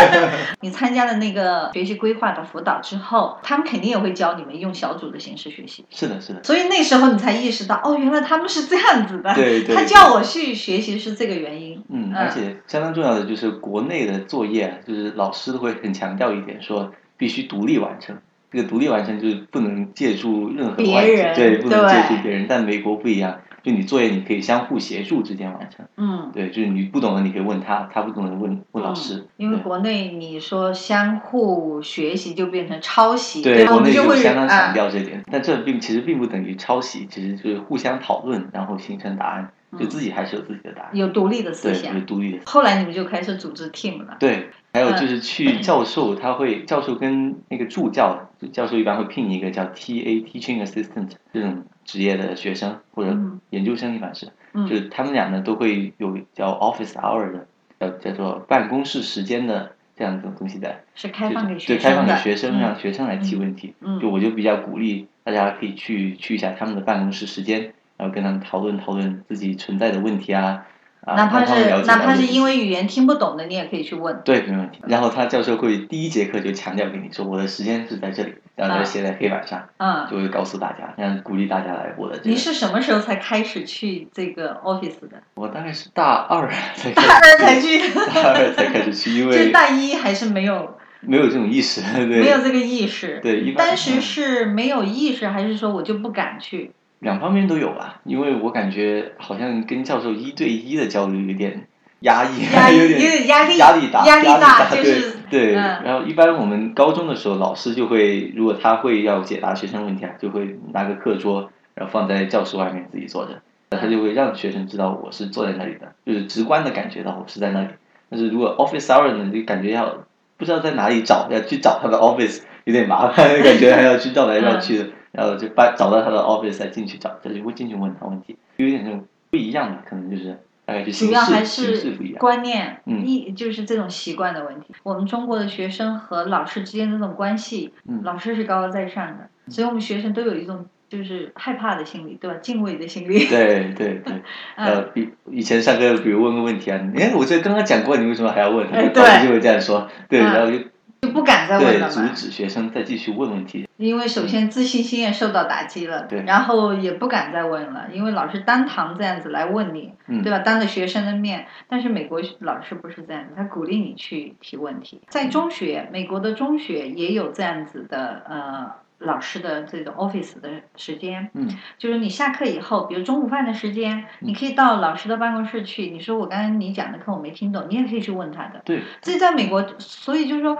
[0.60, 5.86] 你参加了那个学习规划的辅导之后，他们肯定也会教你们用小组的形式学习。
[5.88, 9.34] 是的，是的，所以那时候你才意识到，哦，原来他们是这样子的。
[9.34, 11.82] 对对他叫我去学习是这个原因。
[11.88, 18.18] 嗯，嗯而且相当重要的就是国内的作业啊，就是老师都会很强调一点，说必须独立完成。
[18.50, 22.46] 这个独立完成就是不能借助任何别外界人对，不能借助别人。
[22.48, 25.86] 但美国不一样，就你作业你可以相互协助之间完成。
[25.96, 29.26] 嗯，对，就是你不懂的你可以问他，他不懂的问问老师。
[29.36, 40.90] 因为国内你说相互学习就变成抄袭，对，国内们就会相当强啊，调这点，但这并其实并不等于抄袭，其实就是互相讨论，然后形成答案，就嗯自己还是有自己的答案。
[40.94, 42.00] 有独立的思对，想有。
[42.06, 44.16] 独立的后来你们就开始组织 team 了。
[44.18, 44.48] 对，
[44.78, 44.96] 还有嗯。
[44.96, 53.40] 就是去教授，他会教授跟那个助教，就教授一般会聘一个叫 TA Teaching Assistant 这种职业的学生或者嗯。
[53.50, 57.46] 研究生，一般是，就嗯是他们俩呢都会有叫 Office Hour 的，
[57.80, 62.06] 叫叫做办公室时间的这样一种东西在，是开放给就是对，开放。
[62.06, 62.60] 给学生，嗯。
[62.60, 63.74] 让学生来提问题。
[63.80, 63.98] 嗯。
[63.98, 70.66] 就我就比较鼓励大家可以去去一下他们的办公室时间，然后跟他们讨论讨论自己存在的问题啊，
[71.08, 71.54] 啊，哪怕是
[71.86, 74.20] 哪怕是因为语言听不懂的，你也可以去问。
[74.24, 74.80] 对，没问题。
[74.86, 82.30] 然后他教授会第一节课就强调给你说，我的时间是在这里，然后啊就写在黑板上，嗯，就会告诉大家，让鼓励大家来我的这个。
[82.30, 85.22] 你是什么时候才开始去这个 office 的？
[85.34, 93.20] 我大概是大二才大开始二才去，大二才开始去，因 为就大一还是没有没有这种意识，对，没有这个意识。
[93.22, 96.72] 对，一般当时嗯是没有意识，还是说我就不敢去？
[97.00, 101.66] 两方面都有吧，因为我感觉好像跟教授一对一的交流有点
[102.00, 105.54] 压抑，压 有点压力，压力大，压力大，对就是对。
[105.54, 113.40] 嗯然后一般我们高中的时候，老师就会，如果他会要解答学生问题啊，就会拿个课桌，然后放在教室外面自己坐着，
[113.70, 117.68] 他就会让学生知道我是坐在那里的，就是直观的感觉到我是在那里。
[118.10, 119.98] 但是如果 office hour 呢，就感觉要
[120.36, 124.86] 不知道在哪里找，要去找他的 office 有点麻烦， 感觉还要去绕来绕去的，
[125.18, 132.20] 然后就把找到他的 office 再进去找，他就会进去问他问题，有点那种不一样的，可能就是大概就形主要还式形式不一是样。
[132.20, 134.68] 观念，嗯一就是这种习惯的问题。
[134.84, 142.36] 我们中国的学生和老师之间的这种关系，嗯老师是高高在上的，所以我们学生都有一种就是害怕的心理，对吧？
[142.40, 143.26] 敬畏的心理。
[143.26, 144.22] 对对对，
[144.56, 148.66] 呃，嗯，比以前上课，比如问个问题啊，哎，我这刚刚讲过，你为什么还要问？
[148.70, 150.58] 对就会这样说，对，嗯然后就
[151.00, 152.12] 就不敢再问对阻了嘛。
[152.14, 153.68] 止学生再继续问问题。
[153.76, 160.40] 因为首先自信心也受到打击了，对然后也不敢再问了，因为老师当堂这样子来问你，嗯对吧？
[160.40, 165.00] 当着学生的面，但是美国老师不是这样子，他鼓励你去提问题。
[165.08, 178.62] 在中学，美国的中学也有这样子的呃老师的这种 office 的时间，嗯就是你下课以后，比如中午饭的时间，你可以到老师的办公室去，你说我刚刚你讲的课我没听懂，你也可以去问他的。
[178.64, 180.58] 对，这在美国，所以就是说，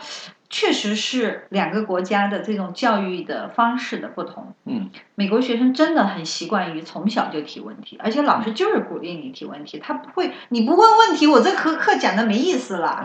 [0.48, 4.54] 确实是两个国家的这种教育的方式的不同。
[4.64, 13.04] 嗯，美国学生真的很习惯于从小就提问题，而且老师就是鼓励你提问题，他不会，你不问问题，我这课课讲的没意思了，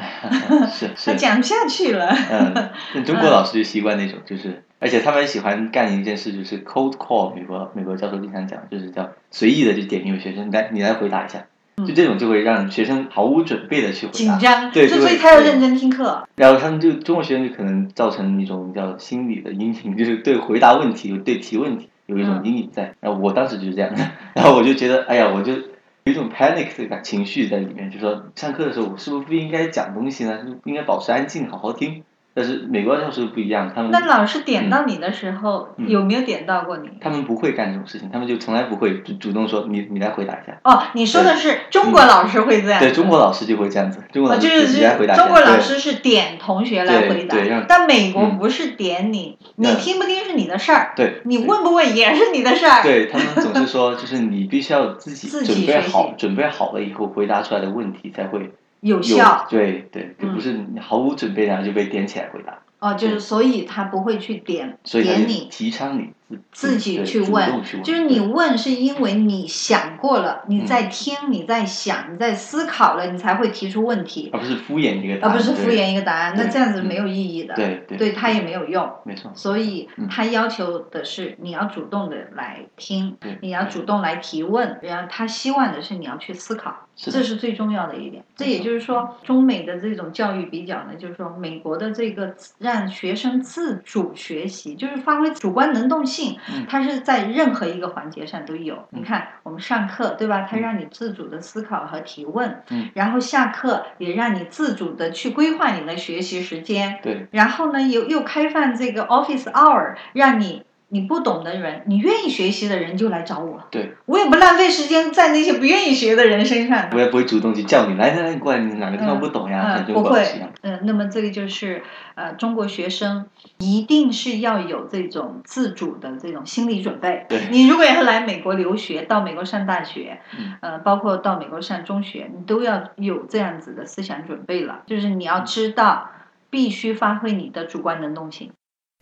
[0.71, 2.07] 是 他是，讲不下去了。
[2.07, 7.33] 嗯，那中国老师就习惯那种，就是，而且他们喜欢干一件事，就是 cold call。
[7.33, 11.45] 美国美国教授经常讲，就是叫随意的就点一个学生，来你来回答一下，
[11.77, 14.17] 就这种就会让学生毫无准备的去回答。
[14.17, 16.27] 紧张，对就所以他要认真听课。
[16.35, 22.93] 然后他们就中国学生就可能造成一种叫心理的阴影，就是对回答问题、对提问题有一种阴影在。
[22.99, 24.05] 然后我当时就是这样的，
[24.35, 30.37] 然后我就觉得，哎呀，我就有一种 panic 的感情绪在里面，就说上课的时候我是不是不应该讲东西呢？
[30.65, 32.03] 应该保持安静，好好听？
[32.35, 36.89] 但是美国教授不一样，他们那老师点到你的时候，嗯有没有点到过你？
[36.99, 40.57] 他们不会干这种事情，他们就从来不会主主动说你你来回答一下。
[40.63, 42.85] 哦，你说的是中国老师会这样子？
[42.87, 45.15] 对中国老师就会这样子，中国哦，老师就是你来回答。
[45.15, 52.81] 中国老师是点同学来回答但美国嗯不是点你，你嗯听不听是你的事儿，对，你问不问也是你的事儿。
[52.81, 58.51] 对他们总是说，就是你必须要自己 自己准备好，准备好了以后回答出来的问题才会
[58.83, 59.47] 有有效。
[59.49, 60.33] 对对，就嗯。
[60.35, 66.11] 不是你毫无准备然后就被点起来回答，哦，就是所以他不会去点点你，提倡你
[66.51, 67.61] 自自己去问。
[67.83, 77.97] 就是你问是因为你想过了，你嗯在听，你在想，你在思考了，你才会提出问题，而不是敷衍一个答案，而不是敷衍一个答案，那这样子嗯没有意义的，对对。
[77.97, 78.89] 对他也没有用。
[79.05, 80.07] 没错，所以嗯。
[80.09, 88.23] 他要求的是你要主动的来听对，你要主动来提问，然后他希望的是你要去思考，是这是最重要的一点。
[88.35, 96.22] 这也就是说，中美的这种教育比较呢，就是说美国的这个让学生自主学习，就是发挥主观能动性。
[96.69, 98.75] 它是在任何一个环节上都有。
[98.91, 98.99] 嗯。
[98.99, 100.47] 你看，我们上课对吧？
[100.49, 110.63] 它让你自主的思考和提问，嗯，然后下课也让你自主的去规划你的学习时间，对，然后呢，又又开放这个 office hour，让你
[110.93, 116.87] 你不懂的人，你愿意学习的人就来找我，对，我也不浪费时间在那些不愿意学的人身上。
[116.93, 119.83] 我也不会主动去叫你来来来，你过来，你哪个地方不懂呀？
[119.87, 120.23] 不会
[120.61, 121.81] 嗯，那么这个就是
[122.13, 123.25] 呃，中国学生
[123.57, 127.25] 一定是要有这种自主的这种心理准备。
[127.27, 136.11] 对你如果要来美国留学，到美国上大学，嗯呃，包括到美国上中学，你都要有这样子的思想准备了，就是你要知道，
[136.51, 138.51] 必须发挥你的主观能动性。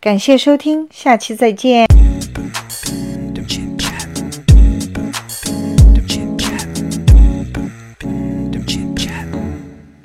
[0.02, 1.86] 感谢收听，下期再见。